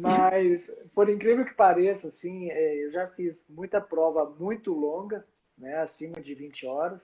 Mas, 0.00 0.70
por 0.94 1.08
incrível 1.08 1.44
que 1.44 1.54
pareça, 1.54 2.08
assim, 2.08 2.50
é, 2.50 2.84
eu 2.84 2.90
já 2.90 3.06
fiz 3.08 3.44
muita 3.48 3.80
prova 3.80 4.24
muito 4.38 4.72
longa, 4.72 5.26
né, 5.56 5.76
acima 5.78 6.20
de 6.20 6.34
20 6.34 6.66
horas. 6.66 7.02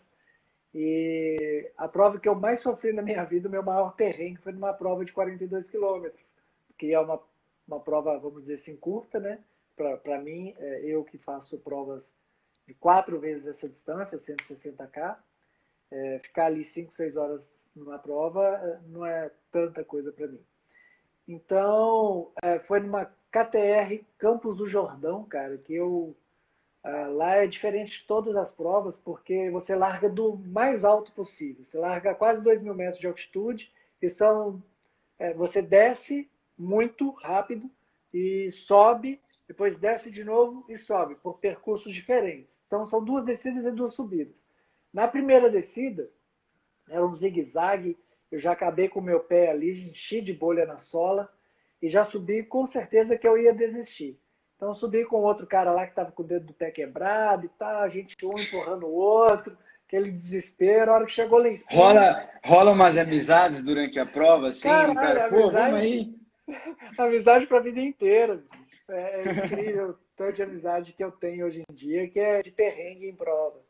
E 0.75 1.71
a 1.77 1.89
prova 1.89 2.21
que 2.21 2.29
eu 2.29 2.35
mais 2.35 2.61
sofri 2.61 2.93
na 2.93 3.03
minha 3.03 3.25
vida, 3.25 3.49
o 3.49 3.51
meu 3.51 3.63
maior 3.63 3.95
perrengue, 3.95 4.41
foi 4.43 4.53
numa 4.53 4.73
prova 4.73 5.05
de 5.05 5.13
42 5.13 5.69
quilômetros, 5.69 6.23
que 6.77 6.93
é 6.93 7.01
uma, 7.01 7.21
uma 7.67 7.81
prova, 7.81 8.19
vamos 8.19 8.43
dizer 8.43 8.55
assim, 8.55 8.77
curta, 8.77 9.19
né? 9.19 9.39
para 10.03 10.19
mim, 10.21 10.55
é, 10.59 10.81
eu 10.85 11.05
que 11.05 11.17
faço 11.19 11.57
provas 11.59 12.13
de 12.67 12.75
quatro 12.75 13.19
vezes 13.19 13.47
essa 13.47 13.69
distância, 13.69 14.19
160K, 14.19 15.17
é, 15.91 16.19
ficar 16.19 16.47
ali 16.47 16.65
5, 16.65 16.93
6 16.93 17.17
horas 17.17 17.58
numa 17.75 17.99
prova 17.99 18.45
é, 18.45 18.79
não 18.89 19.05
é 19.05 19.31
tanta 19.51 19.85
coisa 19.85 20.13
para 20.13 20.27
mim. 20.27 20.41
Então, 21.27 22.31
é, 22.43 22.59
foi 22.61 22.81
numa 22.81 23.07
KTR 23.31 24.03
Campos 24.19 24.57
do 24.57 24.67
Jordão, 24.67 25.25
cara, 25.25 25.59
que 25.59 25.75
eu. 25.75 26.17
É, 26.85 27.07
lá 27.07 27.35
é 27.35 27.47
diferente 27.47 28.01
de 28.01 28.07
todas 28.07 28.37
as 28.37 28.53
provas, 28.53 28.97
porque 28.97 29.51
você 29.51 29.75
larga 29.75 30.09
do 30.09 30.37
mais 30.37 30.85
alto 30.85 31.13
possível. 31.13 31.65
Você 31.65 31.77
larga 31.77 32.15
quase 32.15 32.43
2 32.43 32.63
mil 32.63 32.75
metros 32.75 33.01
de 33.01 33.07
altitude 33.07 33.73
e 34.01 34.09
são. 34.09 34.63
É, 35.19 35.35
você 35.35 35.61
desce 35.61 36.31
muito 36.57 37.11
rápido 37.11 37.71
e 38.15 38.51
sobe 38.51 39.21
depois 39.49 39.79
desce 39.79 40.11
de 40.11 40.23
novo 40.23 40.67
e 40.69 40.77
sobe, 40.77 41.15
por 41.17 41.39
percursos 41.39 41.95
diferentes. 41.95 42.55
Então 42.67 42.85
são 42.87 43.03
duas 43.03 43.25
descidas 43.25 43.65
e 43.65 43.71
duas 43.71 43.95
subidas. 43.95 44.37
Na 44.93 45.09
primeira 45.09 45.49
descida, 45.49 46.11
era 46.91 47.05
um 47.05 47.15
zigue-zague, 47.15 47.97
eu 48.31 48.39
já 48.39 48.53
acabei 48.53 48.89
com 48.89 49.01
o 49.01 49.03
meu 49.03 49.21
pé 49.21 49.51
ali, 49.51 49.91
enchi 49.91 50.21
de 50.21 50.33
bolha 50.33 50.67
na 50.67 50.79
sola, 50.79 51.29
e 51.81 51.89
já 51.89 52.05
subi 52.05 52.43
com 52.43 52.67
certeza 52.67 53.17
que 53.17 53.27
eu 53.27 53.39
ia 53.39 53.53
desistir. 53.53 54.19
Então 54.57 54.75
subi 54.75 55.05
com 55.05 55.23
outro 55.23 55.47
cara 55.47 55.73
lá 55.73 55.85
que 55.85 55.93
estava 55.93 56.11
com 56.11 56.23
o 56.23 56.27
dedo 56.27 56.47
do 56.47 56.53
pé 56.53 56.71
quebrado 56.71 57.47
e 57.47 57.49
tal, 57.51 57.83
a 57.83 57.89
gente 57.89 58.17
um 58.27 58.39
empurrando 58.39 58.87
o 58.87 58.93
outro, 58.93 59.57
aquele 59.87 60.11
desespero, 60.11 60.91
a 60.91 60.95
hora 60.95 61.07
que 61.07 61.13
chegou 61.13 61.39
lá 61.39 61.49
em 61.49 61.59
cima. 61.59 61.81
Rola, 61.81 62.31
rola 62.45 62.73
umas 62.73 62.99
amizades 62.99 63.63
durante 63.63 63.99
a 64.01 64.05
prova, 64.05 64.49
assim, 64.49 64.69
Caralho, 64.69 64.93
um 64.93 64.95
cara, 64.95 65.29
pô, 65.29 65.37
amizade, 65.45 65.71
vamos 65.71 65.81
aí. 65.81 66.19
Amizade 66.99 67.47
pra 67.47 67.61
vida 67.61 67.81
inteira. 67.81 68.43
É, 68.89 69.21
é 69.21 69.33
incrível 69.33 69.97
tanto 70.17 70.33
de 70.35 70.43
amizade 70.43 70.93
que 70.93 71.05
eu 71.05 71.13
tenho 71.13 71.47
hoje 71.47 71.63
em 71.69 71.75
dia, 71.75 72.09
que 72.09 72.19
é 72.19 72.43
de 72.43 72.51
perrengue 72.51 73.09
em 73.09 73.15
prova. 73.15 73.61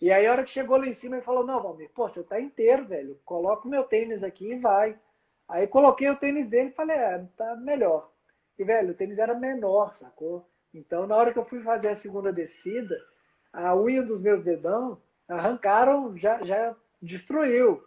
E 0.00 0.12
aí, 0.12 0.26
a 0.26 0.32
hora 0.32 0.44
que 0.44 0.50
chegou 0.50 0.76
lá 0.76 0.86
em 0.86 0.94
cima, 0.94 1.16
ele 1.16 1.24
falou: 1.24 1.44
Não, 1.44 1.62
Valmir, 1.62 1.90
pô, 1.94 2.08
você 2.08 2.22
tá 2.22 2.40
inteiro, 2.40 2.84
velho. 2.86 3.18
Coloca 3.24 3.66
o 3.66 3.70
meu 3.70 3.84
tênis 3.84 4.22
aqui 4.22 4.52
e 4.52 4.58
vai. 4.58 4.98
Aí, 5.48 5.66
coloquei 5.66 6.08
o 6.08 6.16
tênis 6.16 6.48
dele 6.48 6.70
e 6.70 6.74
falei: 6.74 6.96
É, 6.96 7.26
tá 7.36 7.56
melhor. 7.56 8.10
E, 8.58 8.64
velho, 8.64 8.90
o 8.90 8.94
tênis 8.94 9.18
era 9.18 9.34
menor, 9.34 9.94
sacou? 9.96 10.48
Então, 10.72 11.06
na 11.06 11.16
hora 11.16 11.32
que 11.32 11.38
eu 11.38 11.44
fui 11.44 11.62
fazer 11.62 11.88
a 11.88 11.96
segunda 11.96 12.32
descida, 12.32 12.96
a 13.52 13.74
unha 13.76 14.02
dos 14.02 14.20
meus 14.20 14.44
dedão 14.44 15.00
arrancaram, 15.28 16.16
já, 16.16 16.42
já 16.44 16.74
destruiu. 17.00 17.82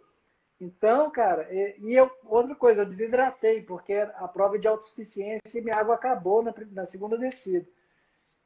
Então, 0.60 1.10
cara, 1.10 1.48
e, 1.52 1.76
e, 1.80 1.94
eu, 1.94 2.10
outra 2.24 2.54
coisa, 2.54 2.82
eu 2.82 2.86
desidratei, 2.86 3.62
porque 3.62 3.94
a 3.94 4.28
prova 4.28 4.58
de 4.58 4.68
autossuficiência 4.68 5.40
e 5.52 5.60
minha 5.60 5.76
água 5.76 5.94
acabou 5.94 6.42
na, 6.42 6.54
na 6.70 6.86
segunda 6.86 7.18
descida. 7.18 7.66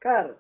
Cara, 0.00 0.38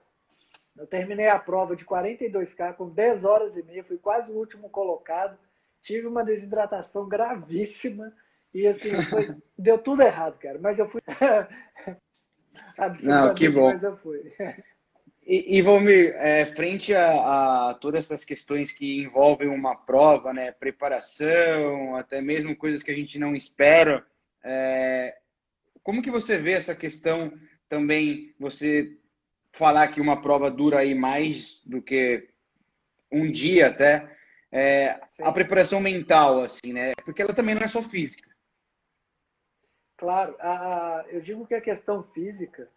eu 0.78 0.86
terminei 0.86 1.28
a 1.28 1.38
prova 1.38 1.74
de 1.74 1.84
42K 1.84 2.74
com 2.74 2.88
10 2.88 3.24
horas 3.24 3.56
e 3.56 3.62
meia, 3.62 3.84
fui 3.84 3.98
quase 3.98 4.30
o 4.30 4.36
último 4.36 4.68
colocado, 4.68 5.38
tive 5.82 6.06
uma 6.06 6.24
desidratação 6.24 7.08
gravíssima 7.08 8.12
e 8.52 8.66
assim, 8.66 8.90
foi, 9.04 9.34
deu 9.58 9.78
tudo 9.78 10.02
errado, 10.02 10.38
cara, 10.38 10.58
mas 10.58 10.78
eu 10.78 10.88
fui. 10.88 11.00
Não, 13.02 13.34
que 13.34 13.48
bom. 13.48 13.72
Mas 13.72 13.82
eu 13.82 13.96
fui. 13.98 14.32
E, 15.26 15.58
e 15.58 15.62
Valmir, 15.62 16.14
é, 16.16 16.46
frente 16.46 16.94
a, 16.94 17.70
a, 17.70 17.74
todas 17.74 18.04
essas 18.04 18.24
questões 18.24 18.70
que 18.70 19.02
envolvem 19.02 19.48
uma 19.48 19.74
prova, 19.74 20.32
né, 20.32 20.52
preparação, 20.52 21.96
até 21.96 22.20
mesmo 22.20 22.54
coisas 22.54 22.82
que 22.82 22.92
a 22.92 22.94
gente 22.94 23.18
não 23.18 23.34
espera, 23.34 24.06
é, 24.44 25.16
como 25.82 26.00
que 26.00 26.10
você 26.10 26.38
vê 26.38 26.52
essa 26.52 26.74
questão 26.74 27.32
também, 27.68 28.34
você 28.38 28.96
falar 29.56 29.88
que 29.88 30.00
uma 30.00 30.20
prova 30.20 30.50
dura 30.50 30.80
aí 30.80 30.94
mais 30.94 31.62
do 31.64 31.80
que 31.80 32.28
um 33.10 33.30
dia 33.30 33.68
até, 33.68 34.16
é, 34.52 35.00
a 35.20 35.32
preparação 35.32 35.80
mental, 35.80 36.42
assim, 36.42 36.72
né, 36.72 36.92
porque 37.04 37.22
ela 37.22 37.34
também 37.34 37.54
não 37.54 37.62
é 37.62 37.68
só 37.68 37.82
física. 37.82 38.28
Claro, 39.96 40.36
a, 40.38 41.04
eu 41.08 41.22
digo 41.22 41.46
que 41.46 41.54
a 41.54 41.60
questão 41.60 42.02
física 42.02 42.68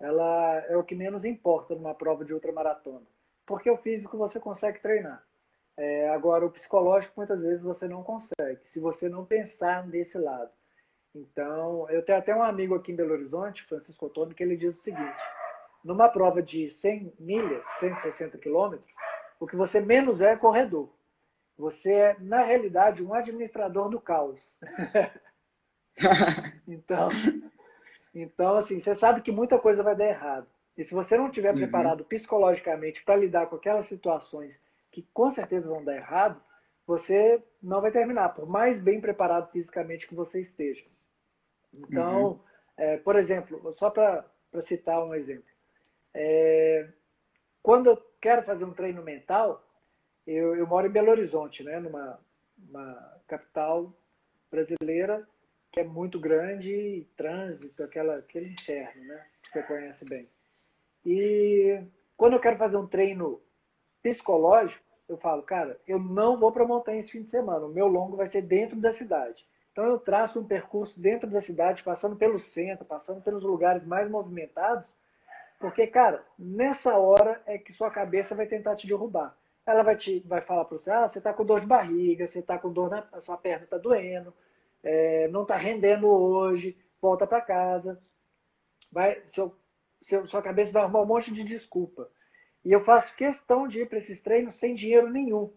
ela 0.00 0.64
é 0.68 0.76
o 0.76 0.84
que 0.84 0.94
menos 0.94 1.24
importa 1.24 1.74
numa 1.74 1.94
prova 1.94 2.24
de 2.24 2.32
ultramaratona. 2.32 3.04
Porque 3.44 3.68
o 3.68 3.76
físico 3.76 4.16
você 4.16 4.38
consegue 4.38 4.78
treinar. 4.78 5.24
É, 5.76 6.08
agora, 6.10 6.46
o 6.46 6.50
psicológico, 6.50 7.14
muitas 7.16 7.40
vezes, 7.40 7.62
você 7.62 7.88
não 7.88 8.02
consegue, 8.02 8.60
se 8.66 8.78
você 8.78 9.08
não 9.08 9.24
pensar 9.24 9.86
nesse 9.86 10.18
lado. 10.18 10.50
Então, 11.14 11.88
eu 11.90 12.04
tenho 12.04 12.18
até 12.18 12.34
um 12.34 12.42
amigo 12.42 12.74
aqui 12.74 12.92
em 12.92 12.96
Belo 12.96 13.12
Horizonte, 13.12 13.64
Francisco 13.64 14.06
Ottoni, 14.06 14.34
que 14.34 14.42
ele 14.42 14.56
diz 14.56 14.76
o 14.76 14.82
seguinte: 14.82 15.16
numa 15.84 16.08
prova 16.08 16.42
de 16.42 16.70
100 16.70 17.12
milhas, 17.18 17.62
160 17.80 18.38
quilômetros, 18.38 18.90
o 19.40 19.46
que 19.46 19.56
você 19.56 19.80
menos 19.80 20.20
é, 20.20 20.32
é 20.32 20.36
corredor. 20.36 20.92
Você 21.56 21.92
é, 21.92 22.16
na 22.20 22.42
realidade, 22.42 23.02
um 23.02 23.14
administrador 23.14 23.88
do 23.88 24.00
caos. 24.00 24.40
então, 26.66 27.08
então, 28.14 28.56
assim, 28.56 28.80
você 28.80 28.94
sabe 28.94 29.22
que 29.22 29.32
muita 29.32 29.58
coisa 29.58 29.82
vai 29.82 29.96
dar 29.96 30.08
errado. 30.08 30.46
E 30.76 30.84
se 30.84 30.94
você 30.94 31.16
não 31.16 31.26
estiver 31.26 31.52
uhum. 31.52 31.58
preparado 31.58 32.04
psicologicamente 32.04 33.04
para 33.04 33.16
lidar 33.16 33.46
com 33.46 33.56
aquelas 33.56 33.86
situações 33.86 34.60
que 34.92 35.02
com 35.12 35.30
certeza 35.30 35.68
vão 35.68 35.84
dar 35.84 35.96
errado, 35.96 36.40
você 36.86 37.42
não 37.62 37.80
vai 37.80 37.90
terminar, 37.90 38.30
por 38.30 38.48
mais 38.48 38.80
bem 38.80 39.00
preparado 39.00 39.50
fisicamente 39.50 40.06
que 40.06 40.14
você 40.14 40.40
esteja. 40.40 40.84
Então, 41.74 42.26
uhum. 42.26 42.40
é, 42.76 42.96
por 42.96 43.16
exemplo, 43.16 43.72
só 43.74 43.90
para 43.90 44.24
citar 44.64 45.04
um 45.04 45.14
exemplo, 45.14 45.44
é, 46.14 46.88
quando 47.62 47.88
eu 47.88 47.96
quero 48.20 48.42
fazer 48.42 48.64
um 48.64 48.72
treino 48.72 49.02
mental, 49.02 49.64
eu, 50.26 50.56
eu 50.56 50.66
moro 50.66 50.86
em 50.86 50.90
Belo 50.90 51.10
Horizonte, 51.10 51.62
né, 51.62 51.78
numa 51.78 52.18
capital 53.26 53.92
brasileira, 54.50 55.26
que 55.70 55.80
é 55.80 55.84
muito 55.84 56.18
grande, 56.18 57.06
trânsito, 57.16 57.82
aquela, 57.82 58.16
aquele 58.16 58.52
inferno, 58.52 59.04
né? 59.04 59.26
Que 59.42 59.50
você 59.50 59.62
conhece 59.62 60.04
bem. 60.04 60.28
E 61.04 61.82
quando 62.16 62.34
eu 62.34 62.40
quero 62.40 62.56
fazer 62.56 62.76
um 62.76 62.86
treino 62.86 63.40
psicológico, 64.02 64.82
eu 65.08 65.16
falo, 65.16 65.42
cara, 65.42 65.80
eu 65.86 65.98
não 65.98 66.38
vou 66.38 66.52
para 66.52 66.64
a 66.64 66.66
montanha 66.66 67.00
esse 67.00 67.10
fim 67.10 67.22
de 67.22 67.30
semana. 67.30 67.66
O 67.66 67.72
meu 67.72 67.86
longo 67.86 68.16
vai 68.16 68.28
ser 68.28 68.42
dentro 68.42 68.76
da 68.80 68.92
cidade. 68.92 69.46
Então 69.72 69.84
eu 69.84 69.98
traço 69.98 70.40
um 70.40 70.46
percurso 70.46 70.98
dentro 71.00 71.28
da 71.30 71.40
cidade, 71.40 71.82
passando 71.82 72.16
pelo 72.16 72.40
centro, 72.40 72.84
passando 72.84 73.22
pelos 73.22 73.42
lugares 73.42 73.84
mais 73.84 74.10
movimentados, 74.10 74.86
porque, 75.58 75.86
cara, 75.86 76.24
nessa 76.38 76.96
hora 76.96 77.42
é 77.44 77.58
que 77.58 77.72
sua 77.72 77.90
cabeça 77.90 78.34
vai 78.34 78.46
tentar 78.46 78.76
te 78.76 78.86
derrubar. 78.86 79.36
Ela 79.66 79.82
vai, 79.82 79.96
te, 79.96 80.20
vai 80.20 80.40
falar 80.40 80.64
para 80.64 80.78
você, 80.78 80.90
ah, 80.90 81.08
você 81.08 81.18
está 81.18 81.32
com 81.34 81.44
dor 81.44 81.60
de 81.60 81.66
barriga, 81.66 82.26
você 82.26 82.38
está 82.38 82.58
com 82.58 82.72
dor 82.72 82.88
na 82.88 83.06
a 83.12 83.20
sua 83.20 83.36
perna 83.36 83.64
está 83.64 83.76
doendo, 83.76 84.32
é, 84.82 85.28
não 85.28 85.42
está 85.42 85.56
rendendo 85.56 86.06
hoje, 86.08 86.78
volta 87.02 87.26
para 87.26 87.40
casa. 87.40 88.00
Vai, 88.90 89.20
seu, 89.26 89.54
seu, 90.00 90.26
sua 90.28 90.40
cabeça 90.40 90.72
vai 90.72 90.82
arrumar 90.82 91.02
um 91.02 91.06
monte 91.06 91.32
de 91.32 91.44
desculpa. 91.44 92.08
E 92.64 92.72
eu 92.72 92.84
faço 92.84 93.14
questão 93.16 93.68
de 93.68 93.80
ir 93.80 93.88
para 93.88 93.98
esses 93.98 94.20
treinos 94.20 94.56
sem 94.56 94.74
dinheiro 94.74 95.10
nenhum. 95.10 95.52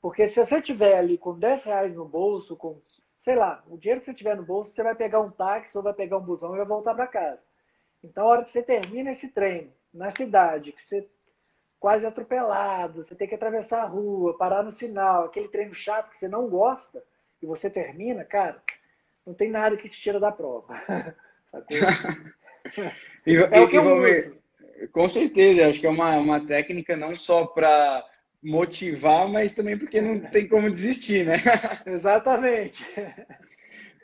Porque 0.00 0.28
se 0.28 0.38
você 0.38 0.60
tiver 0.60 0.96
ali 0.96 1.18
com 1.18 1.38
10 1.38 1.62
reais 1.62 1.94
no 1.94 2.04
bolso, 2.04 2.56
com, 2.56 2.80
sei 3.20 3.34
lá, 3.34 3.64
o 3.68 3.78
dinheiro 3.78 4.00
que 4.00 4.06
você 4.06 4.14
tiver 4.14 4.36
no 4.36 4.44
bolso, 4.44 4.72
você 4.72 4.82
vai 4.82 4.94
pegar 4.94 5.20
um 5.20 5.30
táxi 5.30 5.76
ou 5.76 5.82
vai 5.82 5.94
pegar 5.94 6.18
um 6.18 6.24
busão 6.24 6.54
e 6.54 6.58
vai 6.58 6.66
voltar 6.66 6.94
para 6.94 7.06
casa. 7.06 7.45
Então, 8.06 8.24
a 8.24 8.28
hora 8.28 8.44
que 8.44 8.52
você 8.52 8.62
termina 8.62 9.10
esse 9.10 9.28
treino 9.28 9.72
na 9.92 10.10
cidade, 10.10 10.72
que 10.72 10.82
você 10.82 11.06
quase 11.78 12.06
atropelado, 12.06 13.04
você 13.04 13.14
tem 13.14 13.28
que 13.28 13.34
atravessar 13.34 13.82
a 13.82 13.86
rua, 13.86 14.36
parar 14.36 14.62
no 14.62 14.72
sinal, 14.72 15.24
aquele 15.24 15.48
treino 15.48 15.74
chato 15.74 16.10
que 16.10 16.18
você 16.18 16.28
não 16.28 16.48
gosta, 16.48 17.02
e 17.42 17.46
você 17.46 17.68
termina, 17.68 18.24
cara, 18.24 18.62
não 19.26 19.34
tem 19.34 19.50
nada 19.50 19.76
que 19.76 19.88
te 19.88 20.00
tira 20.00 20.20
da 20.20 20.32
prova. 20.32 20.74
e, 23.26 23.34
é 23.36 23.60
o 23.60 23.68
que 23.68 23.76
eu 23.76 23.84
uso. 23.84 24.36
Com 24.92 25.08
certeza, 25.08 25.68
acho 25.68 25.80
que 25.80 25.86
é 25.86 25.90
uma, 25.90 26.16
uma 26.18 26.46
técnica 26.46 26.96
não 26.96 27.16
só 27.16 27.46
para 27.46 28.04
motivar, 28.42 29.28
mas 29.28 29.52
também 29.52 29.76
porque 29.76 30.00
não 30.00 30.20
tem 30.20 30.46
como 30.46 30.70
desistir, 30.70 31.24
né? 31.24 31.36
Exatamente. 31.86 32.84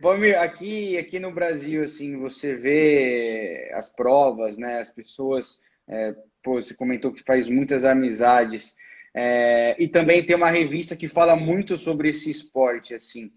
Valmir, 0.02 0.37
aqui, 0.37 0.99
aqui 0.99 1.21
no 1.21 1.30
Brasil, 1.30 1.85
assim, 1.85 2.16
você 2.18 2.56
vê 2.56 3.71
as 3.73 3.88
provas, 3.88 4.59
né? 4.59 4.80
As 4.80 4.90
pessoas, 4.90 5.61
é, 5.87 6.12
pô, 6.42 6.61
você 6.61 6.75
comentou 6.75 7.12
que 7.12 7.23
faz 7.23 7.49
muitas 7.49 7.85
amizades. 7.85 8.76
É, 9.14 9.76
e 9.78 9.87
também 9.87 10.26
tem 10.26 10.35
uma 10.35 10.50
revista 10.50 10.97
que 10.97 11.06
fala 11.06 11.37
muito 11.37 11.78
sobre 11.78 12.09
esse 12.09 12.28
esporte, 12.28 12.97
assim. 12.97 13.30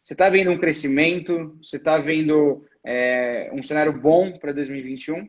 Você 0.00 0.14
está 0.14 0.30
vendo 0.30 0.52
um 0.52 0.60
crescimento? 0.60 1.58
Você 1.60 1.76
está 1.76 1.98
vendo 1.98 2.64
é, 2.86 3.50
um 3.52 3.60
cenário 3.60 3.92
bom 3.92 4.38
para 4.38 4.52
2021? 4.52 5.28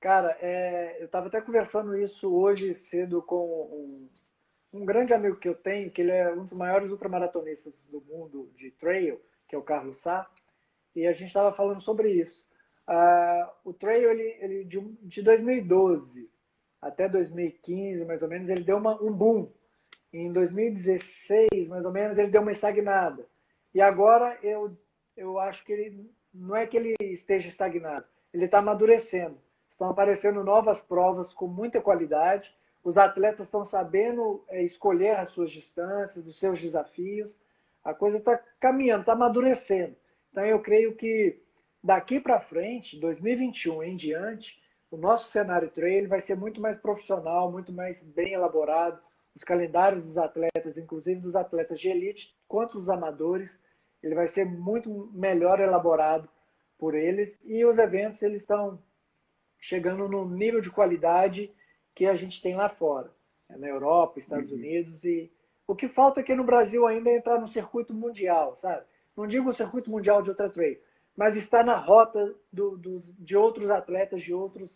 Cara, 0.00 0.36
é, 0.40 0.96
eu 0.98 1.06
estava 1.06 1.28
até 1.28 1.40
conversando 1.40 1.96
isso 1.96 2.28
hoje 2.34 2.74
cedo 2.74 3.22
com 3.22 3.36
um, 3.72 4.08
um, 4.72 4.84
grande 4.84 5.12
amigo 5.12 5.36
que 5.36 5.48
eu 5.48 5.54
tenho, 5.54 5.90
que 5.90 6.02
ele 6.02 6.12
é 6.12 6.32
um 6.32 6.44
dos 6.44 6.52
maiores 6.52 6.90
ultramaratonistas 6.90 7.76
do 7.90 8.00
mundo 8.02 8.50
de 8.56 8.70
trail, 8.70 9.20
que 9.48 9.54
é 9.54 9.58
o 9.58 9.62
Carlos 9.62 10.00
Sá, 10.00 10.28
e 10.94 11.06
a 11.06 11.12
gente 11.12 11.28
estava 11.28 11.52
falando 11.52 11.82
sobre 11.82 12.10
isso. 12.10 12.44
Uh, 12.88 13.50
o 13.64 13.72
trail, 13.72 14.10
ele, 14.10 14.36
ele 14.40 14.64
de, 14.64 14.80
de 15.02 15.22
2012 15.22 16.30
até 16.80 17.08
2015, 17.08 18.04
mais 18.04 18.22
ou 18.22 18.28
menos, 18.28 18.48
ele 18.48 18.62
deu 18.62 18.76
uma, 18.76 19.00
um 19.02 19.12
boom. 19.12 19.50
Em 20.12 20.32
2016, 20.32 21.68
mais 21.68 21.84
ou 21.84 21.92
menos, 21.92 22.16
ele 22.16 22.30
deu 22.30 22.42
uma 22.42 22.52
estagnada. 22.52 23.26
E 23.74 23.80
agora 23.80 24.38
eu, 24.42 24.76
eu 25.16 25.38
acho 25.38 25.64
que 25.64 25.72
ele 25.72 26.10
não 26.32 26.54
é 26.54 26.66
que 26.66 26.76
ele 26.76 26.94
esteja 27.00 27.48
estagnado, 27.48 28.06
ele 28.32 28.44
está 28.44 28.58
amadurecendo. 28.58 29.38
Estão 29.70 29.90
aparecendo 29.90 30.42
novas 30.42 30.80
provas 30.80 31.34
com 31.34 31.46
muita 31.46 31.82
qualidade. 31.82 32.54
Os 32.86 32.96
atletas 32.96 33.48
estão 33.48 33.64
sabendo 33.64 34.44
é, 34.48 34.62
escolher 34.62 35.16
as 35.16 35.30
suas 35.30 35.50
distâncias, 35.50 36.24
os 36.28 36.38
seus 36.38 36.60
desafios. 36.60 37.34
A 37.82 37.92
coisa 37.92 38.18
está 38.18 38.40
caminhando, 38.60 39.00
está 39.00 39.12
amadurecendo. 39.12 39.96
Então, 40.30 40.44
eu 40.44 40.60
creio 40.60 40.94
que 40.94 41.36
daqui 41.82 42.20
para 42.20 42.38
frente, 42.38 42.96
2021 43.00 43.82
em 43.82 43.96
diante, 43.96 44.56
o 44.88 44.96
nosso 44.96 45.28
cenário 45.32 45.68
trail 45.68 46.08
vai 46.08 46.20
ser 46.20 46.36
muito 46.36 46.60
mais 46.60 46.76
profissional, 46.76 47.50
muito 47.50 47.72
mais 47.72 48.00
bem 48.04 48.34
elaborado. 48.34 49.02
Os 49.34 49.42
calendários 49.42 50.04
dos 50.04 50.16
atletas, 50.16 50.78
inclusive 50.78 51.20
dos 51.20 51.34
atletas 51.34 51.80
de 51.80 51.88
elite, 51.88 52.36
quanto 52.46 52.78
dos 52.78 52.88
amadores, 52.88 53.60
ele 54.00 54.14
vai 54.14 54.28
ser 54.28 54.44
muito 54.44 55.10
melhor 55.12 55.58
elaborado 55.58 56.28
por 56.78 56.94
eles. 56.94 57.36
E 57.44 57.64
os 57.64 57.78
eventos 57.78 58.22
eles 58.22 58.42
estão 58.42 58.80
chegando 59.58 60.08
no 60.08 60.24
nível 60.30 60.60
de 60.60 60.70
qualidade 60.70 61.52
que 61.96 62.04
a 62.04 62.14
gente 62.14 62.42
tem 62.42 62.54
lá 62.54 62.68
fora, 62.68 63.10
né, 63.48 63.56
na 63.56 63.68
Europa, 63.68 64.20
Estados 64.20 64.52
uhum. 64.52 64.58
Unidos 64.58 65.02
e 65.02 65.32
o 65.66 65.74
que 65.74 65.88
falta 65.88 66.20
aqui 66.20 66.34
no 66.34 66.44
Brasil 66.44 66.86
ainda 66.86 67.10
é 67.10 67.16
entrar 67.16 67.40
no 67.40 67.48
circuito 67.48 67.92
mundial, 67.92 68.54
sabe? 68.54 68.84
Não 69.16 69.26
digo 69.26 69.48
o 69.48 69.54
circuito 69.54 69.90
mundial 69.90 70.22
de 70.22 70.28
outra 70.28 70.50
trail, 70.50 70.78
mas 71.16 71.34
está 71.34 71.64
na 71.64 71.74
rota 71.74 72.34
do, 72.52 72.76
do, 72.76 73.02
de 73.18 73.34
outros 73.34 73.70
atletas 73.70 74.22
de 74.22 74.32
outros 74.32 74.70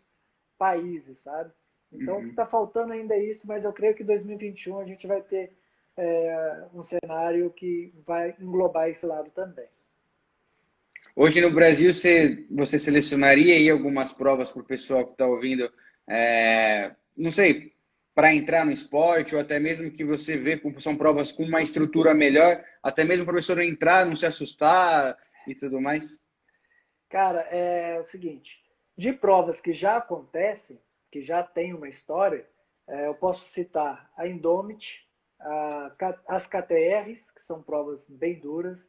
países, 0.58 1.18
sabe? 1.22 1.52
Então 1.92 2.14
uhum. 2.14 2.20
o 2.20 2.24
que 2.24 2.30
está 2.30 2.46
faltando 2.46 2.94
ainda 2.94 3.14
é 3.14 3.22
isso, 3.22 3.46
mas 3.46 3.64
eu 3.64 3.72
creio 3.72 3.94
que 3.94 4.02
em 4.02 4.06
2021 4.06 4.80
a 4.80 4.84
gente 4.84 5.06
vai 5.06 5.20
ter 5.20 5.52
é, 5.98 6.64
um 6.72 6.82
cenário 6.82 7.50
que 7.50 7.92
vai 8.06 8.34
englobar 8.40 8.88
esse 8.88 9.04
lado 9.04 9.30
também. 9.30 9.68
Hoje 11.14 11.40
no 11.42 11.50
Brasil, 11.50 11.92
você, 11.92 12.46
você 12.50 12.78
selecionaria 12.78 13.54
aí 13.54 13.68
algumas 13.68 14.10
provas 14.10 14.50
para 14.50 14.62
o 14.62 14.64
pessoal 14.64 15.04
que 15.04 15.12
está 15.12 15.26
ouvindo, 15.26 15.70
é, 16.08 16.92
não 17.16 17.30
sei, 17.30 17.72
para 18.14 18.34
entrar 18.34 18.64
no 18.64 18.72
esporte, 18.72 19.34
ou 19.34 19.40
até 19.40 19.58
mesmo 19.58 19.90
que 19.90 20.04
você 20.04 20.36
vê 20.36 20.58
que 20.58 20.80
são 20.80 20.96
provas 20.96 21.32
com 21.32 21.44
uma 21.44 21.62
estrutura 21.62 22.12
melhor, 22.14 22.62
até 22.82 23.04
mesmo 23.04 23.22
o 23.22 23.26
professor 23.26 23.60
entrar, 23.60 24.04
não 24.04 24.14
se 24.14 24.26
assustar 24.26 25.16
e 25.46 25.54
tudo 25.54 25.80
mais? 25.80 26.18
Cara, 27.08 27.40
é 27.50 27.98
o 27.98 28.04
seguinte, 28.04 28.58
de 28.96 29.12
provas 29.12 29.60
que 29.60 29.72
já 29.72 29.96
acontecem, 29.96 30.80
que 31.10 31.22
já 31.22 31.42
tem 31.42 31.74
uma 31.74 31.88
história, 31.88 32.46
é, 32.86 33.06
eu 33.06 33.14
posso 33.14 33.48
citar 33.48 34.10
a 34.16 34.26
Indomit, 34.26 35.06
a, 35.40 35.92
as 36.28 36.46
KTRs, 36.46 37.24
que 37.32 37.42
são 37.42 37.62
provas 37.62 38.08
bem 38.08 38.38
duras, 38.38 38.86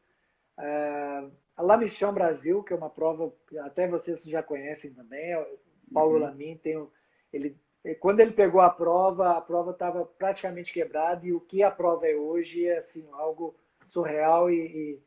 é, 0.58 1.24
a 1.56 1.62
La 1.62 1.76
Mission 1.76 2.12
Brasil, 2.12 2.62
que 2.62 2.72
é 2.72 2.76
uma 2.76 2.90
prova 2.90 3.32
que 3.48 3.58
até 3.58 3.88
vocês 3.88 4.22
já 4.24 4.42
conhecem 4.42 4.92
também, 4.92 5.34
o 5.36 5.58
Paulo 5.92 6.14
uhum. 6.14 6.22
Lamin 6.22 6.56
tem 6.58 6.86
ele 7.32 7.56
quando 8.00 8.20
ele 8.20 8.32
pegou 8.32 8.60
a 8.60 8.70
prova, 8.70 9.36
a 9.36 9.40
prova 9.40 9.72
estava 9.72 10.04
praticamente 10.04 10.72
quebrada 10.72 11.26
e 11.26 11.32
o 11.32 11.40
que 11.40 11.62
a 11.62 11.70
prova 11.70 12.06
é 12.06 12.14
hoje 12.14 12.66
é 12.66 12.78
assim 12.78 13.06
algo 13.12 13.54
surreal 13.90 14.50
e, 14.50 14.56
e 14.56 15.02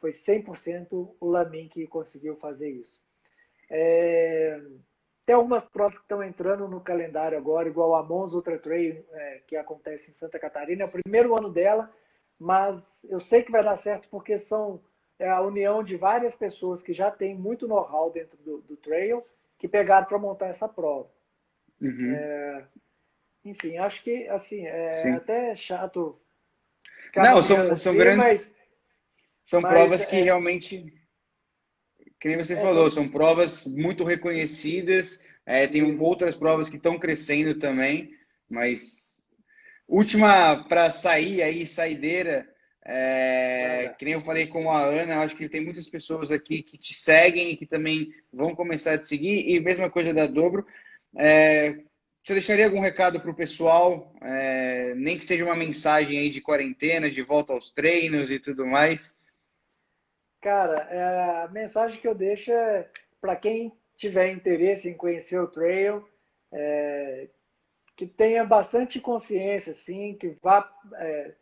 foi 0.00 0.12
100% 0.12 0.86
o 1.18 1.26
Lamin 1.26 1.68
que 1.68 1.86
conseguiu 1.86 2.36
fazer 2.36 2.70
isso. 2.70 3.00
É, 3.70 4.60
tem 5.26 5.34
algumas 5.34 5.64
provas 5.66 5.96
que 5.96 6.04
estão 6.04 6.22
entrando 6.22 6.68
no 6.68 6.80
calendário 6.80 7.36
agora, 7.36 7.68
igual 7.68 7.94
a 7.94 8.02
Mons 8.02 8.32
Ultra 8.32 8.58
Trail, 8.58 9.04
é, 9.12 9.42
que 9.46 9.56
acontece 9.56 10.10
em 10.10 10.14
Santa 10.14 10.38
Catarina. 10.38 10.84
É 10.84 10.86
o 10.86 10.90
primeiro 10.90 11.36
ano 11.36 11.50
dela, 11.50 11.92
mas 12.38 12.82
eu 13.04 13.20
sei 13.20 13.42
que 13.42 13.52
vai 13.52 13.62
dar 13.62 13.76
certo 13.76 14.08
porque 14.08 14.38
são 14.38 14.80
é 15.18 15.28
a 15.28 15.40
união 15.40 15.82
de 15.82 15.96
várias 15.96 16.36
pessoas 16.36 16.80
que 16.80 16.92
já 16.92 17.10
têm 17.10 17.34
muito 17.34 17.66
know-how 17.66 18.10
dentro 18.10 18.36
do, 18.38 18.58
do, 18.58 18.76
trail 18.76 19.24
que 19.58 19.66
pegaram 19.66 20.06
para 20.06 20.18
montar 20.18 20.46
essa 20.46 20.68
prova. 20.68 21.10
Uhum. 21.80 22.14
É, 22.14 22.64
enfim, 23.44 23.78
acho 23.78 24.02
que 24.02 24.28
assim 24.28 24.66
é 24.66 24.96
Sim. 25.02 25.12
até 25.12 25.56
chato. 25.56 26.20
Não, 27.16 27.42
são, 27.42 27.72
assim, 27.72 27.76
são 27.76 27.96
grandes. 27.96 28.18
Mas, 28.18 28.50
são 29.44 29.60
mas, 29.60 29.72
provas 29.72 30.04
que 30.04 30.16
é, 30.16 30.22
realmente, 30.22 30.92
que 32.20 32.28
nem 32.28 32.36
você 32.36 32.54
é, 32.54 32.60
falou, 32.60 32.90
são 32.90 33.08
provas 33.08 33.66
muito 33.66 34.04
reconhecidas. 34.04 35.24
É, 35.46 35.66
tem 35.66 35.98
outras 35.98 36.34
provas 36.34 36.68
que 36.68 36.76
estão 36.76 36.98
crescendo 36.98 37.58
também, 37.58 38.14
mas 38.48 39.18
última 39.86 40.64
para 40.68 40.92
sair 40.92 41.42
aí, 41.42 41.66
saideira 41.66 42.46
é, 42.90 43.94
que 43.98 44.04
nem 44.06 44.14
eu 44.14 44.22
falei 44.22 44.46
com 44.46 44.70
a 44.70 44.82
Ana, 44.82 45.16
eu 45.16 45.20
acho 45.20 45.36
que 45.36 45.46
tem 45.46 45.62
muitas 45.62 45.86
pessoas 45.86 46.32
aqui 46.32 46.62
que 46.62 46.78
te 46.78 46.94
seguem 46.94 47.50
e 47.50 47.56
que 47.58 47.66
também 47.66 48.14
vão 48.32 48.54
começar 48.54 48.94
a 48.94 48.98
te 48.98 49.06
seguir. 49.06 49.46
E 49.46 49.60
mesma 49.60 49.90
coisa 49.90 50.14
da 50.14 50.26
Dobro. 50.26 50.66
É, 51.16 51.84
você 52.22 52.34
deixaria 52.34 52.66
algum 52.66 52.80
recado 52.80 53.20
para 53.20 53.30
o 53.30 53.36
pessoal, 53.36 54.14
é, 54.20 54.94
nem 54.94 55.18
que 55.18 55.24
seja 55.24 55.44
uma 55.44 55.56
mensagem 55.56 56.18
aí 56.18 56.30
de 56.30 56.40
quarentena, 56.40 57.10
de 57.10 57.22
volta 57.22 57.52
aos 57.52 57.72
treinos 57.72 58.30
e 58.30 58.38
tudo 58.38 58.66
mais? 58.66 59.18
Cara, 60.40 60.86
é, 60.90 61.44
a 61.44 61.48
mensagem 61.48 62.00
que 62.00 62.06
eu 62.06 62.14
deixo 62.14 62.52
é 62.52 62.88
para 63.20 63.34
quem 63.34 63.72
tiver 63.96 64.30
interesse 64.32 64.88
em 64.88 64.94
conhecer 64.94 65.38
o 65.38 65.48
trail, 65.48 66.08
é, 66.52 67.28
que 67.96 68.06
tenha 68.06 68.44
bastante 68.44 69.00
consciência, 69.00 69.72
assim, 69.72 70.14
que 70.14 70.36
vá 70.40 70.70
é, 70.96 71.34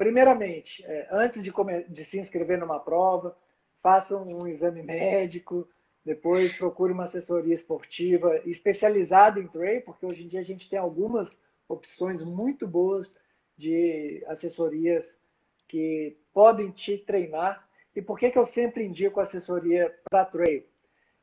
Primeiramente, 0.00 0.82
é, 0.86 1.08
antes 1.10 1.42
de, 1.42 1.52
de, 1.86 2.04
se 2.06 2.18
inscrever 2.18 2.58
numa 2.58 2.80
prova, 2.80 3.36
faça 3.82 4.16
um 4.16 4.46
exame 4.46 4.82
médico, 4.82 5.68
depois 6.04 6.56
procure 6.56 6.92
uma 6.92 7.04
assessoria 7.04 7.54
esportiva 7.54 8.36
especializada 8.46 9.38
em 9.38 9.46
trail, 9.46 9.82
porque 9.82 10.06
hoje 10.06 10.24
em 10.24 10.28
dia 10.28 10.40
a 10.40 10.44
gente 10.44 10.68
tem 10.68 10.78
algumas 10.78 11.36
opções 11.68 12.22
muito 12.22 12.66
boas 12.66 13.12
de 13.56 14.24
assessorias 14.26 15.14
que 15.68 16.16
podem 16.32 16.70
te 16.70 16.98
treinar 16.98 17.68
E 17.94 18.00
por 18.00 18.18
que, 18.18 18.30
que 18.30 18.38
eu 18.38 18.46
sempre 18.46 18.84
indico 18.84 19.20
assessoria 19.20 19.94
para 20.08 20.24
trail? 20.24 20.64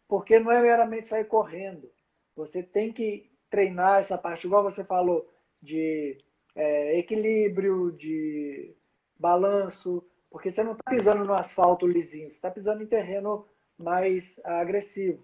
Porque 0.07 0.39
não 0.39 0.51
é 0.51 0.61
meramente 0.61 1.07
sair 1.07 1.25
correndo. 1.25 1.89
Você 2.35 2.61
tem 2.61 2.93
que 2.93 3.31
treinar 3.49 3.99
essa 3.99 4.17
parte, 4.17 4.45
igual 4.45 4.63
você 4.63 4.83
falou, 4.83 5.27
de 5.61 6.17
é, 6.55 6.99
equilíbrio, 6.99 7.91
de 7.93 8.75
balanço, 9.17 10.05
porque 10.29 10.51
você 10.51 10.63
não 10.63 10.73
está 10.73 10.91
pisando 10.91 11.23
no 11.23 11.33
asfalto 11.33 11.87
lisinho, 11.87 12.29
você 12.29 12.35
está 12.35 12.51
pisando 12.51 12.83
em 12.83 12.87
terreno 12.87 13.45
mais 13.77 14.39
agressivo. 14.43 15.23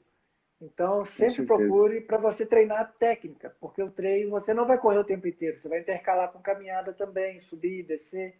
Então, 0.61 1.05
sempre 1.05 1.45
procure 1.45 2.01
para 2.01 2.17
você 2.17 2.45
treinar 2.45 2.81
a 2.81 2.85
técnica, 2.85 3.53
porque 3.59 3.83
o 3.83 3.91
treino 3.91 4.31
você 4.31 4.53
não 4.53 4.65
vai 4.65 4.77
correr 4.77 4.99
o 4.99 5.03
tempo 5.03 5.27
inteiro, 5.27 5.57
você 5.57 5.67
vai 5.67 5.79
intercalar 5.79 6.31
com 6.31 6.39
caminhada 6.39 6.93
também, 6.93 7.41
subir, 7.41 7.83
descer. 7.83 8.37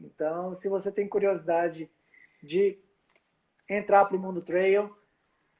Então, 0.00 0.54
se 0.54 0.68
você 0.68 0.90
tem 0.90 1.06
curiosidade 1.06 1.88
de 2.42 2.78
entrar 3.68 4.04
para 4.06 4.16
o 4.16 4.20
mundo 4.20 4.42
trail, 4.42 4.96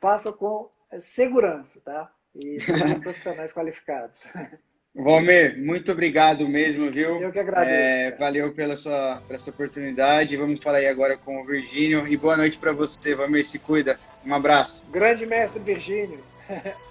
faça 0.00 0.32
com 0.32 0.70
segurança, 1.14 1.80
tá? 1.84 2.12
E 2.34 2.58
profissionais 3.02 3.52
qualificados. 3.52 4.18
Valmer, 4.94 5.56
muito 5.56 5.92
obrigado 5.92 6.48
mesmo, 6.48 6.90
viu? 6.90 7.20
Eu 7.22 7.30
que 7.30 7.38
agradeço. 7.38 7.72
É, 7.72 8.10
valeu 8.12 8.52
pela 8.52 8.76
sua, 8.76 9.22
pela 9.26 9.38
sua 9.38 9.52
oportunidade. 9.52 10.36
Vamos 10.36 10.62
falar 10.62 10.78
aí 10.78 10.88
agora 10.88 11.16
com 11.16 11.40
o 11.40 11.44
Virgínio. 11.44 12.08
E 12.08 12.16
boa 12.16 12.36
noite 12.36 12.58
para 12.58 12.72
você, 12.72 13.14
Valmer. 13.14 13.44
Se 13.44 13.58
cuida. 13.60 13.98
Um 14.26 14.34
abraço. 14.34 14.84
Grande 14.90 15.24
mestre 15.26 15.60
Virgínio. 15.60 16.18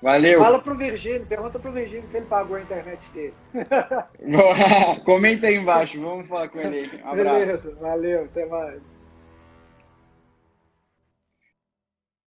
Valeu. 0.00 0.38
Fala 0.38 0.60
pro 0.60 0.76
Virgínio, 0.76 1.26
pergunta 1.26 1.58
pro 1.58 1.72
Virgínio 1.72 2.06
se 2.08 2.16
ele 2.16 2.26
pagou 2.26 2.56
a 2.56 2.60
internet 2.60 3.00
dele. 3.12 3.34
Comenta 5.04 5.48
aí 5.48 5.56
embaixo, 5.56 6.00
vamos 6.00 6.28
falar 6.28 6.48
com 6.48 6.60
ele 6.60 6.78
aí. 6.78 7.02
Um 7.02 7.08
abraço. 7.08 7.38
Beleza, 7.38 7.76
valeu, 7.80 8.24
até 8.24 8.46
mais. 8.46 8.80